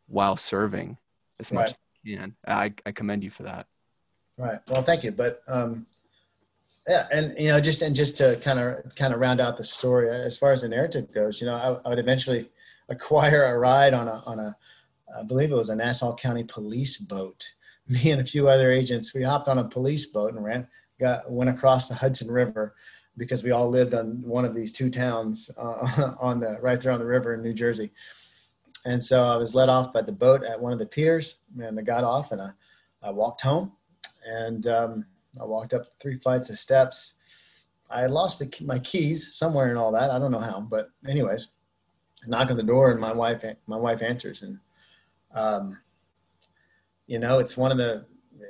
[0.07, 0.99] while serving
[1.39, 1.69] as much right.
[1.69, 2.35] as you can.
[2.47, 3.65] I, I commend you for that.
[4.37, 4.59] Right.
[4.69, 5.11] Well, thank you.
[5.11, 5.85] But um,
[6.87, 9.63] yeah, and you know, just and just to kind of kind of round out the
[9.63, 12.49] story as far as the narrative goes, you know, I, I would eventually
[12.89, 14.55] acquire a ride on a on a
[15.17, 17.47] I believe it was a Nassau County police boat.
[17.89, 20.67] Me and a few other agents, we hopped on a police boat and ran,
[20.99, 22.75] got went across the Hudson River
[23.17, 26.91] because we all lived on one of these two towns uh, on the right there
[26.91, 27.91] on the river in New Jersey.
[28.85, 31.77] And so I was let off by the boat at one of the piers, and
[31.77, 32.51] I got off and I,
[33.03, 33.73] I walked home,
[34.25, 35.05] and um,
[35.39, 37.13] I walked up three flights of steps.
[37.89, 40.11] I lost the, my keys somewhere and all that.
[40.11, 41.47] I don't know how, but anyways,
[42.23, 44.59] I knock on the door and my wife my wife answers, and
[45.33, 45.77] um,
[47.05, 48.05] you know it's one of the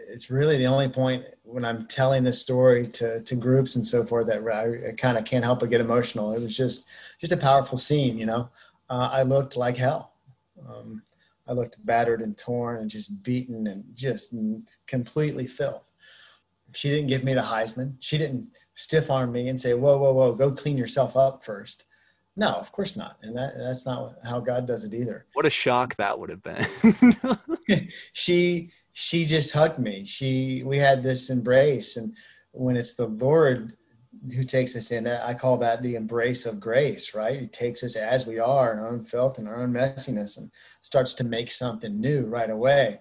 [0.09, 4.03] it's really the only point when I'm telling this story to, to groups and so
[4.03, 6.33] forth that I, I kind of can't help but get emotional.
[6.33, 6.85] It was just
[7.19, 8.49] just a powerful scene, you know.
[8.89, 10.13] Uh, I looked like hell.
[10.67, 11.03] Um,
[11.47, 14.35] I looked battered and torn and just beaten and just
[14.85, 15.81] completely filled.
[16.77, 17.95] She didn't give me the Heisman.
[17.99, 21.85] She didn't stiff arm me and say, "Whoa, whoa, whoa, go clean yourself up first.
[22.35, 25.25] No, of course not, and that that's not how God does it either.
[25.33, 26.67] What a shock that would have been.
[28.13, 30.05] she she just hugged me.
[30.05, 32.15] She we had this embrace, and
[32.51, 33.75] when it's the Lord
[34.35, 37.15] who takes us in, I call that the embrace of grace.
[37.15, 37.41] Right?
[37.41, 40.51] He takes us as we are in our own filth and our own messiness, and
[40.81, 42.99] starts to make something new right away.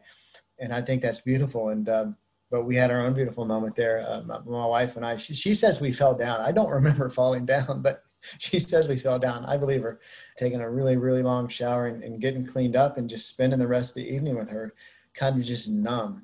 [0.58, 1.68] And I think that's beautiful.
[1.68, 2.16] And um,
[2.56, 4.02] but we had our own beautiful moment there.
[4.08, 5.18] Uh, my, my, wife and I.
[5.18, 6.40] She, she says we fell down.
[6.40, 8.02] I don't remember falling down, but
[8.38, 9.44] she says we fell down.
[9.44, 10.00] I believe her.
[10.38, 13.66] Taking a really really long shower and, and getting cleaned up and just spending the
[13.66, 14.72] rest of the evening with her,
[15.12, 16.22] kind of just numb.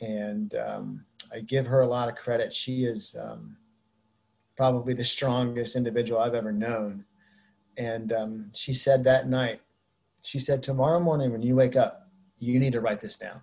[0.00, 2.54] And um, I give her a lot of credit.
[2.54, 3.58] She is um,
[4.56, 7.04] probably the strongest individual I've ever known.
[7.76, 9.60] And um, she said that night,
[10.22, 12.08] she said, Tomorrow morning when you wake up,
[12.38, 13.42] you need to write this down.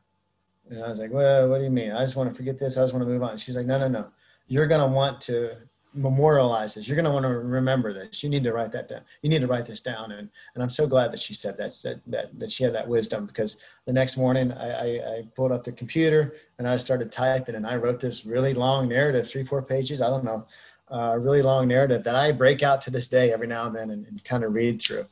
[0.69, 1.91] And I was like, Well, what do you mean?
[1.91, 2.77] I just want to forget this.
[2.77, 3.37] I just want to move on.
[3.37, 4.07] She's like, No, no, no.
[4.47, 5.57] You're going to want to
[5.93, 6.87] memorialize this.
[6.87, 8.23] You're going to want to remember this.
[8.23, 9.01] You need to write that down.
[9.21, 10.11] You need to write this down.
[10.11, 12.87] And, and I'm so glad that she said that, that, that, that she had that
[12.87, 17.11] wisdom because the next morning I, I, I pulled up the computer and I started
[17.11, 20.01] typing and I wrote this really long narrative, three, four pages.
[20.01, 20.45] I don't know,
[20.91, 23.75] uh, a really long narrative that I break out to this day every now and
[23.75, 25.05] then and, and kind of read through.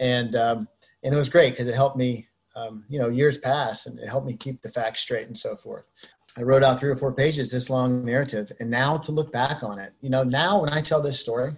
[0.00, 0.68] And, um,
[1.02, 4.08] and it was great because it helped me, um, you know, years pass and it
[4.08, 5.84] helped me keep the facts straight and so forth.
[6.36, 9.62] I wrote out three or four pages this long narrative, and now to look back
[9.62, 11.54] on it, you know, now when I tell this story,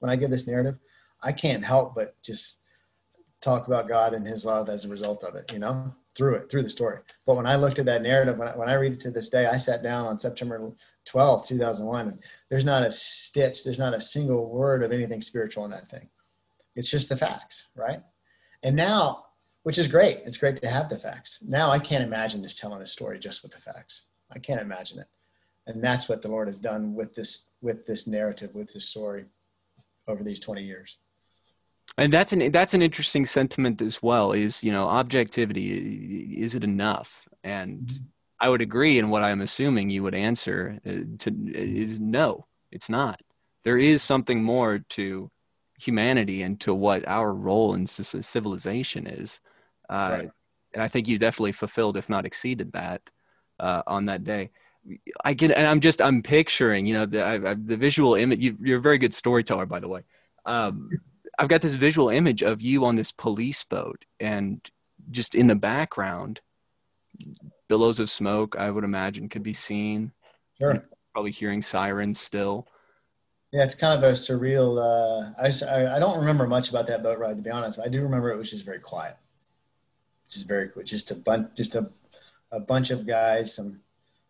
[0.00, 0.76] when I give this narrative,
[1.22, 2.58] I can't help but just
[3.40, 6.50] talk about God and His love as a result of it, you know, through it,
[6.50, 6.98] through the story.
[7.24, 9.28] But when I looked at that narrative, when I, when I read it to this
[9.28, 10.72] day, I sat down on September
[11.04, 12.18] 12, 2001, and
[12.50, 16.08] there's not a stitch, there's not a single word of anything spiritual in that thing.
[16.74, 18.02] It's just the facts, right?
[18.62, 19.25] And now,
[19.66, 21.40] which is great, it's great to have the facts.
[21.42, 24.02] Now I can't imagine just telling a story just with the facts.
[24.30, 25.08] I can't imagine it.
[25.66, 29.24] And that's what the Lord has done with this with this narrative, with this story
[30.06, 30.98] over these 20 years.
[31.98, 34.30] And that's an that's an interesting sentiment as well.
[34.30, 37.26] Is you know objectivity is it enough?
[37.42, 38.04] And mm-hmm.
[38.38, 42.88] I would agree, and what I'm assuming you would answer uh, to is no, it's
[42.88, 43.20] not.
[43.64, 45.28] There is something more to
[45.76, 49.40] humanity and to what our role in civilization is.
[49.88, 50.30] Uh, right.
[50.74, 53.02] And I think you definitely fulfilled, if not exceeded that
[53.58, 54.50] uh, on that day.
[55.24, 58.40] I get, and I'm just, I'm picturing, you know, the, I, I, the visual image.
[58.40, 60.02] You, are a very good storyteller, by the way.
[60.44, 60.90] Um,
[61.38, 64.60] I've got this visual image of you on this police boat, and
[65.10, 66.40] just in the background,
[67.68, 68.56] billows of smoke.
[68.56, 70.12] I would imagine could be seen.
[70.58, 70.86] Sure.
[71.12, 72.68] Probably hearing sirens still.
[73.52, 74.78] Yeah, it's kind of a surreal.
[74.78, 77.78] Uh, I, I don't remember much about that boat ride, to be honest.
[77.78, 79.16] But I do remember it was just very quiet.
[80.28, 81.88] Just very, just a bunch, just a
[82.52, 83.80] a bunch of guys, some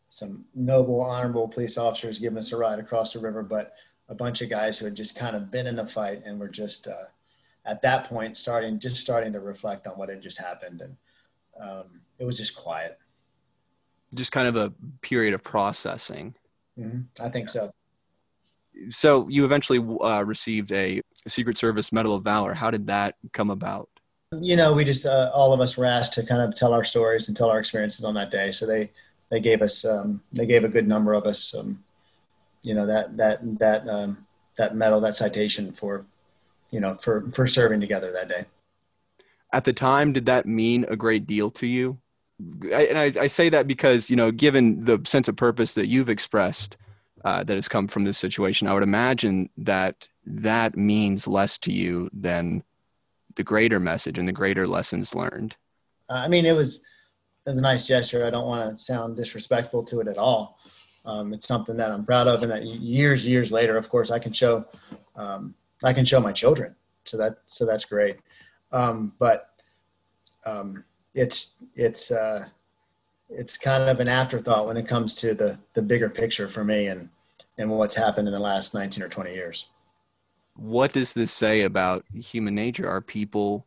[0.08, 3.74] some noble, honorable police officers giving us a ride across the river, but
[4.08, 6.48] a bunch of guys who had just kind of been in the fight and were
[6.48, 7.06] just uh,
[7.64, 10.96] at that point starting just starting to reflect on what had just happened, and
[11.60, 12.98] um, it was just quiet.
[14.14, 14.72] Just kind of a
[15.02, 16.34] period of processing.
[16.78, 17.24] Mm-hmm.
[17.24, 17.72] I think so.
[18.90, 22.54] So you eventually uh, received a Secret Service Medal of Valor.
[22.54, 23.88] How did that come about?
[24.32, 26.84] You know, we just uh, all of us were asked to kind of tell our
[26.84, 28.50] stories and tell our experiences on that day.
[28.50, 28.90] So they
[29.30, 31.82] they gave us um, they gave a good number of us, um,
[32.62, 36.04] you know, that that that um, that medal, that citation for,
[36.70, 38.44] you know, for for serving together that day.
[39.52, 41.98] At the time, did that mean a great deal to you?
[42.64, 45.88] I, and I, I say that because you know, given the sense of purpose that
[45.88, 46.76] you've expressed.
[47.24, 51.72] Uh, that has come from this situation, I would imagine that that means less to
[51.72, 52.62] you than
[53.36, 55.56] the greater message and the greater lessons learned?
[56.10, 56.82] Uh, I mean, it was
[57.46, 58.26] it was a nice gesture.
[58.26, 60.58] I don't want to sound disrespectful to it at all.
[61.04, 64.18] Um, it's something that I'm proud of, and that years, years later, of course, I
[64.18, 64.66] can show
[65.14, 66.74] um, I can show my children.
[67.04, 68.18] So that so that's great.
[68.72, 69.50] Um, but
[70.44, 70.84] um,
[71.14, 72.46] it's it's uh,
[73.28, 76.88] it's kind of an afterthought when it comes to the the bigger picture for me
[76.88, 77.08] and
[77.58, 79.66] and what's happened in the last 19 or 20 years
[80.56, 82.88] what does this say about human nature?
[82.88, 83.66] Are people,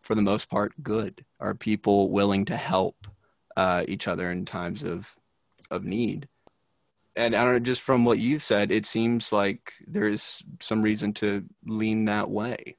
[0.00, 1.24] for the most part, good?
[1.40, 3.06] Are people willing to help
[3.56, 5.10] uh, each other in times of
[5.70, 6.28] of need?
[7.14, 10.82] And I don't know, just from what you've said, it seems like there is some
[10.82, 12.76] reason to lean that way.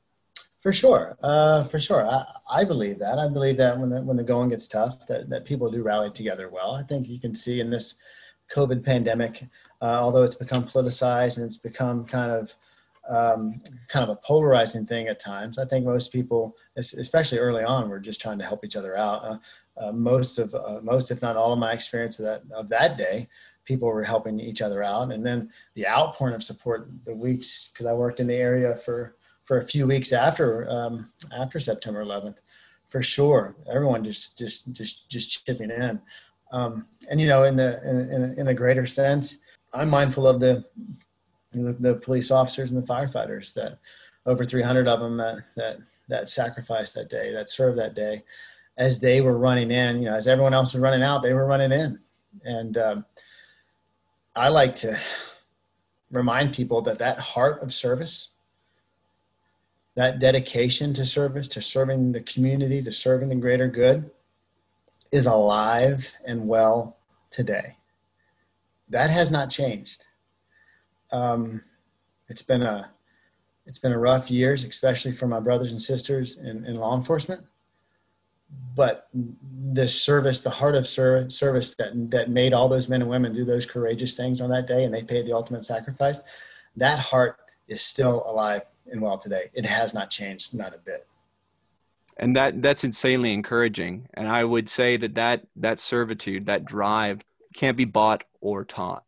[0.62, 2.08] For sure, uh, for sure.
[2.08, 3.20] I, I believe that.
[3.20, 6.10] I believe that when the, when the going gets tough, that, that people do rally
[6.10, 6.74] together well.
[6.74, 7.96] I think you can see in this
[8.56, 9.44] COVID pandemic,
[9.82, 12.56] uh, although it's become politicized and it's become kind of
[13.10, 15.58] um, kind of a polarizing thing at times.
[15.58, 19.24] I think most people, especially early on, were just trying to help each other out.
[19.26, 19.38] Uh,
[19.78, 22.98] uh, most of uh, most, if not all, of my experience of that of that
[22.98, 23.28] day,
[23.66, 27.86] people were helping each other out, and then the outpouring of support the weeks because
[27.86, 32.38] I worked in the area for for a few weeks after um, after September 11th,
[32.90, 33.56] for sure.
[33.70, 36.00] Everyone just just just just chipping in,
[36.52, 39.40] um, and you know, in the in, in, in a greater sense,
[39.74, 40.64] I'm mindful of the
[41.54, 43.80] the, the police officers and the firefighters that
[44.26, 45.78] over 300 of them that, that,
[46.08, 48.24] that sacrificed that day, that served that day
[48.78, 51.46] as they were running in, you know, as everyone else was running out, they were
[51.46, 52.00] running in
[52.44, 53.06] And um,
[54.36, 54.98] I like to
[56.12, 58.30] remind people that that heart of service,
[59.96, 64.10] that dedication to service, to serving the community, to serving the greater good,
[65.12, 66.98] is alive and well
[67.30, 67.78] today.
[68.90, 70.04] That has not changed.
[71.14, 71.62] Um,
[72.28, 72.90] it's been a
[73.66, 77.46] it's been a rough years, especially for my brothers and sisters in, in law enforcement.
[78.76, 83.10] But this service, the heart of service, service that that made all those men and
[83.10, 86.22] women do those courageous things on that day, and they paid the ultimate sacrifice.
[86.76, 87.38] That heart
[87.68, 89.50] is still alive and well today.
[89.54, 91.08] It has not changed, not a bit.
[92.18, 94.08] And that that's insanely encouraging.
[94.16, 97.24] And I would say that that that servitude, that drive,
[97.56, 99.04] can't be bought or taught.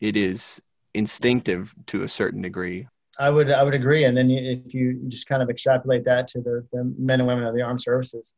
[0.00, 0.60] It is
[0.96, 2.88] instinctive to a certain degree.
[3.18, 4.04] I would I would agree.
[4.04, 7.44] And then if you just kind of extrapolate that to the, the men and women
[7.44, 8.34] of the armed services,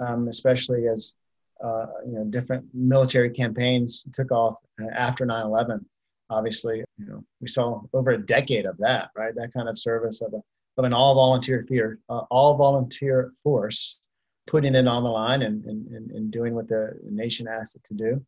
[0.00, 1.16] um, especially as
[1.62, 4.56] uh, you know different military campaigns took off
[4.94, 5.84] after 9/11.
[6.28, 9.34] Obviously, you know we saw over a decade of that, right?
[9.34, 10.42] That kind of service of a
[10.78, 13.98] of an all volunteer fear, uh, all volunteer force,
[14.46, 17.94] putting it on the line and, and, and doing what the nation asked it to
[17.94, 18.24] do.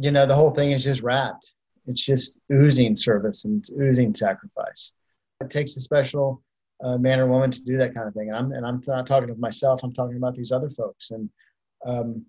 [0.00, 1.54] You know, the whole thing is just wrapped
[1.86, 4.92] it's just oozing service and it's oozing sacrifice.
[5.40, 6.42] It takes a special
[6.82, 8.28] uh, man or woman to do that kind of thing.
[8.28, 11.10] And I'm, and I'm not talking of myself, I'm talking about these other folks.
[11.10, 11.28] And,
[11.86, 12.24] um,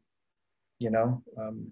[0.79, 1.71] you know, um,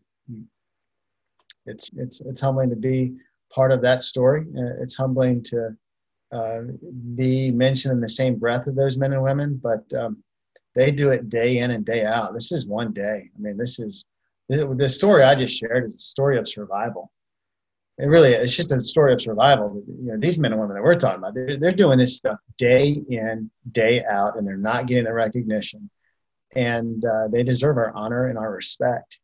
[1.66, 3.14] it's, it's, it's humbling to be
[3.54, 4.46] part of that story.
[4.58, 5.76] Uh, it's humbling to
[6.32, 6.62] uh,
[7.16, 10.24] be mentioned in the same breath of those men and women, but um,
[10.74, 12.34] they do it day in and day out.
[12.34, 13.30] This is one day.
[13.36, 14.06] I mean, this is,
[14.50, 17.12] the story I just shared is a story of survival
[18.00, 19.84] it really it's just a story of survival.
[19.88, 22.40] You know, these men and women that we're talking about, they're, they're doing this stuff
[22.58, 25.90] day in, day out, and they're not getting the recognition,
[26.56, 29.20] and uh, they deserve our honor and our respect.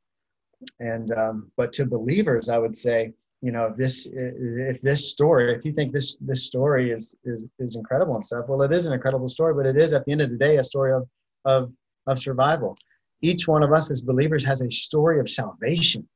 [0.80, 5.56] And um, but to believers, I would say, you know, if this if this story,
[5.56, 8.86] if you think this this story is is is incredible and stuff, well, it is
[8.86, 11.08] an incredible story, but it is at the end of the day a story of
[11.46, 11.72] of
[12.06, 12.78] of survival.
[13.22, 16.08] Each one of us as believers has a story of salvation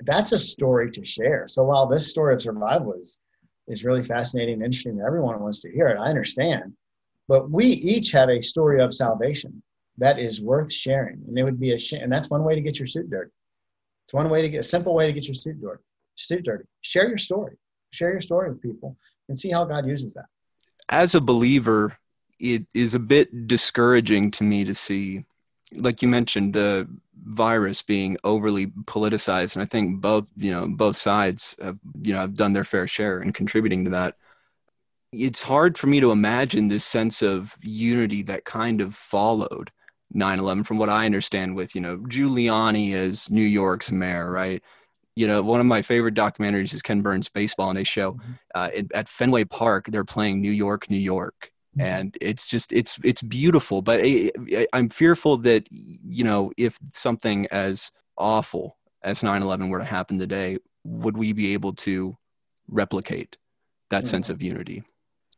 [0.00, 1.48] that's a story to share.
[1.48, 3.18] So while this story of survival is
[3.68, 5.98] is really fascinating and interesting, everyone wants to hear it.
[5.98, 6.74] I understand,
[7.28, 9.62] but we each have a story of salvation
[9.98, 11.78] that is worth sharing, and it would be a.
[12.00, 13.30] And that's one way to get your suit dirty.
[14.04, 15.82] It's one way to get a simple way to get your suit dirty.
[16.16, 16.64] Suit dirty.
[16.82, 17.56] Share your story.
[17.90, 18.96] Share your story with people
[19.28, 20.26] and see how God uses that.
[20.88, 21.96] As a believer,
[22.38, 25.24] it is a bit discouraging to me to see
[25.74, 26.88] like you mentioned the
[27.24, 32.20] virus being overly politicized and i think both you know both sides have you know
[32.20, 34.16] have done their fair share in contributing to that
[35.12, 39.70] it's hard for me to imagine this sense of unity that kind of followed
[40.14, 44.62] 9-11 from what i understand with you know giuliani as new york's mayor right
[45.16, 48.32] you know one of my favorite documentaries is ken burns baseball and they show mm-hmm.
[48.54, 51.50] uh, it, at fenway park they're playing new york new york.
[51.78, 54.30] And it's just it's it's beautiful but I,
[54.72, 60.58] i'm fearful that you know if something as awful as 9-11 were to happen today
[60.84, 62.16] would we be able to
[62.68, 63.36] replicate
[63.90, 64.08] that mm-hmm.
[64.08, 64.84] sense of unity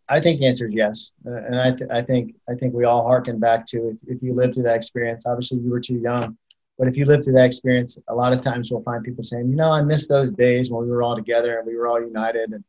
[0.08, 2.84] i think the answer is yes uh, and I, th- I think i think we
[2.84, 5.98] all harken back to if, if you lived through that experience obviously you were too
[5.98, 6.36] young
[6.78, 9.48] but if you lived through that experience a lot of times we'll find people saying
[9.48, 12.00] you know i miss those days when we were all together and we were all
[12.00, 12.62] united and,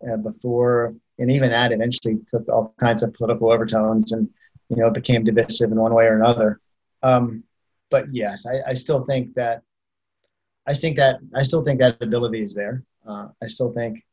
[0.00, 4.28] and before and even that eventually took all kinds of political overtones and
[4.68, 6.60] you know became divisive in one way or another.
[7.02, 7.44] Um,
[7.90, 9.62] but yes, I, I, still think that
[10.66, 12.82] I think that I still think that ability is there.
[13.06, 14.04] Uh, I still think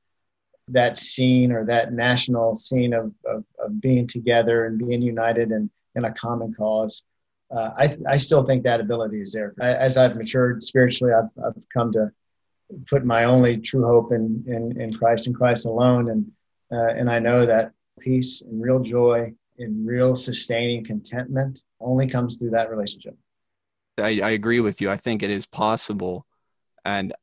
[0.70, 5.70] that scene or that national scene of, of, of being together and being united and
[5.96, 7.04] in a common cause.
[7.52, 9.54] Uh, I, I still think that ability is there.
[9.62, 12.12] I, as I've matured spiritually, I've, I've come to
[12.88, 16.10] put my only true hope in, in, in Christ and Christ alone.
[16.10, 16.32] And
[16.72, 22.38] uh, and I know that peace and real joy and real sustaining contentment only comes
[22.38, 23.16] through that relationship.
[23.98, 24.90] I, I agree with you.
[24.90, 26.26] I think it is possible.
[26.84, 27.14] And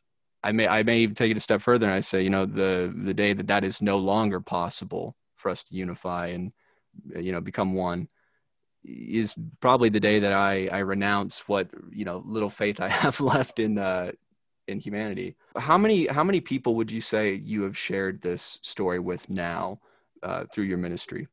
[0.43, 2.47] I may, I may even take it a step further and I say, you know,
[2.47, 6.53] the, the day that that is no longer possible for us to unify and,
[7.15, 8.09] you know, become one
[8.85, 13.21] is probably the day that I, I renounce what, you know, little faith I have
[13.21, 14.13] left in, uh,
[14.73, 15.37] in humanity.
[15.57, 19.79] How many how many people would you say you have shared this story with now
[20.23, 21.29] uh, through your ministry?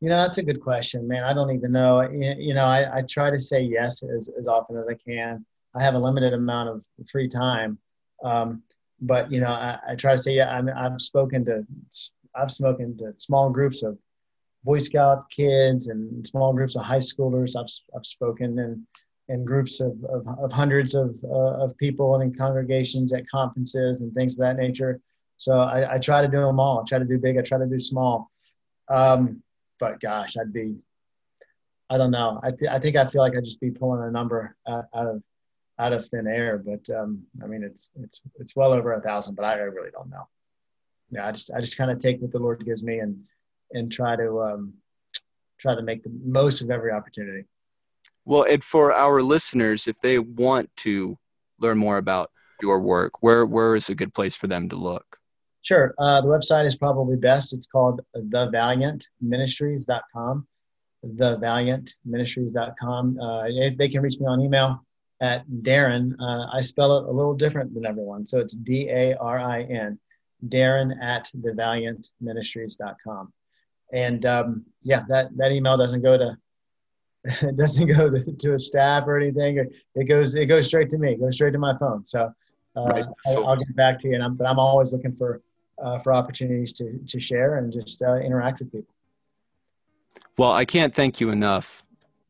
[0.00, 1.24] You know, that's a good question, man.
[1.24, 2.02] I don't even know.
[2.10, 5.44] You know, I, I try to say yes as, as often as I can.
[5.74, 7.78] I have a limited amount of free time,
[8.22, 8.62] um,
[9.00, 10.50] but you know, I, I, try to say yeah.
[10.50, 11.66] I I've spoken to
[12.34, 13.98] I've spoken to small groups of
[14.64, 17.56] Boy Scout kids and small groups of high schoolers.
[17.58, 18.86] I've I've spoken and
[19.28, 24.00] in groups of, of, of hundreds of, uh, of people and in congregations at conferences
[24.00, 25.00] and things of that nature.
[25.36, 26.80] So I, I, try to do them all.
[26.80, 27.36] I try to do big.
[27.36, 28.30] I try to do small.
[28.88, 29.42] Um,
[29.80, 30.76] but gosh, I'd be,
[31.90, 32.40] I don't know.
[32.42, 35.06] I, th- I think I feel like I'd just be pulling a number out, out
[35.06, 35.22] of,
[35.78, 36.58] out of thin air.
[36.64, 40.08] But um, I mean, it's, it's, it's well over a thousand, but I really don't
[40.08, 40.28] know.
[41.10, 41.26] Yeah.
[41.26, 43.18] I just, I just kind of take what the Lord gives me and,
[43.72, 44.74] and try to, um,
[45.58, 47.44] try to make the most of every opportunity.
[48.26, 51.16] Well, and for our listeners, if they want to
[51.60, 52.30] learn more about
[52.60, 55.04] your work, where where is a good place for them to look?
[55.62, 55.94] Sure.
[55.98, 57.52] Uh, the website is probably best.
[57.52, 60.46] It's called thevaliantministries.com.
[61.04, 63.20] Thevaliantministries.com.
[63.20, 63.44] Uh,
[63.78, 64.84] they can reach me on email
[65.20, 66.16] at Darin.
[66.20, 68.26] Uh, I spell it a little different than everyone.
[68.26, 70.00] So it's D A R I N,
[70.48, 73.32] Darin at thevaliantministries.com.
[73.92, 76.36] And um, yeah, that, that email doesn't go to
[77.42, 79.68] it doesn't go to, a staff or anything.
[79.94, 81.12] It goes it goes straight to me.
[81.12, 82.04] It goes straight to my phone.
[82.06, 82.32] So,
[82.76, 83.04] uh, right.
[83.24, 84.14] so I'll, I'll, get back to you.
[84.14, 85.42] And I'm, but I'm always looking for
[85.82, 88.94] uh, for opportunities to to share and just uh, interact with people.
[90.38, 91.82] Well, I can't thank you enough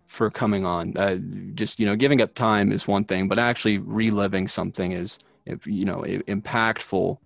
[0.06, 0.96] for coming on.
[0.96, 1.16] Uh,
[1.54, 5.18] just you know, giving up time is one thing, but actually reliving something is
[5.64, 7.18] you know impactful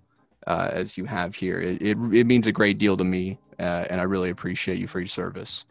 [0.46, 1.60] uh, as you have here.
[1.60, 4.88] It, it, it means a great deal to me, uh, and I really appreciate you
[4.88, 5.64] for your service.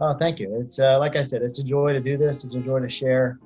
[0.00, 0.54] Oh, thank you.
[0.60, 2.44] It's uh, like I said, it's a joy to do this.
[2.44, 3.38] It's a joy to share,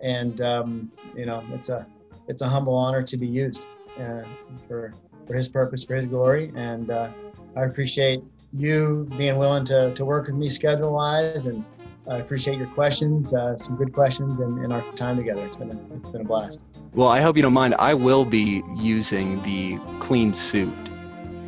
[0.00, 1.86] and um, you know, it's a
[2.28, 3.66] it's a humble honor to be used
[4.00, 4.22] uh,
[4.66, 4.94] for
[5.26, 7.10] for His purpose, for His glory, and uh,
[7.56, 8.22] I appreciate
[8.54, 11.62] you being willing to to work with me schedule wise, and
[12.08, 15.44] I appreciate your questions, uh, some good questions, and, and our time together.
[15.44, 16.58] It's been a, it's been a blast.
[16.94, 17.74] Well, I hope you don't mind.
[17.78, 20.72] I will be using the clean suit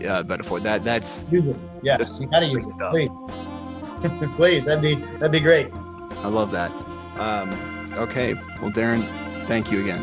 [0.07, 0.61] uh, metaphor.
[0.61, 1.57] That that's use it.
[1.83, 2.79] Yes, you got to use it.
[2.91, 3.11] Please.
[4.37, 5.73] Please, that'd be that'd be great.
[5.73, 6.71] I love that.
[7.19, 7.51] Um,
[7.99, 9.03] okay, well, Darin,
[9.47, 10.01] thank you again.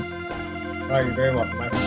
[0.83, 1.86] All right, you're very welcome.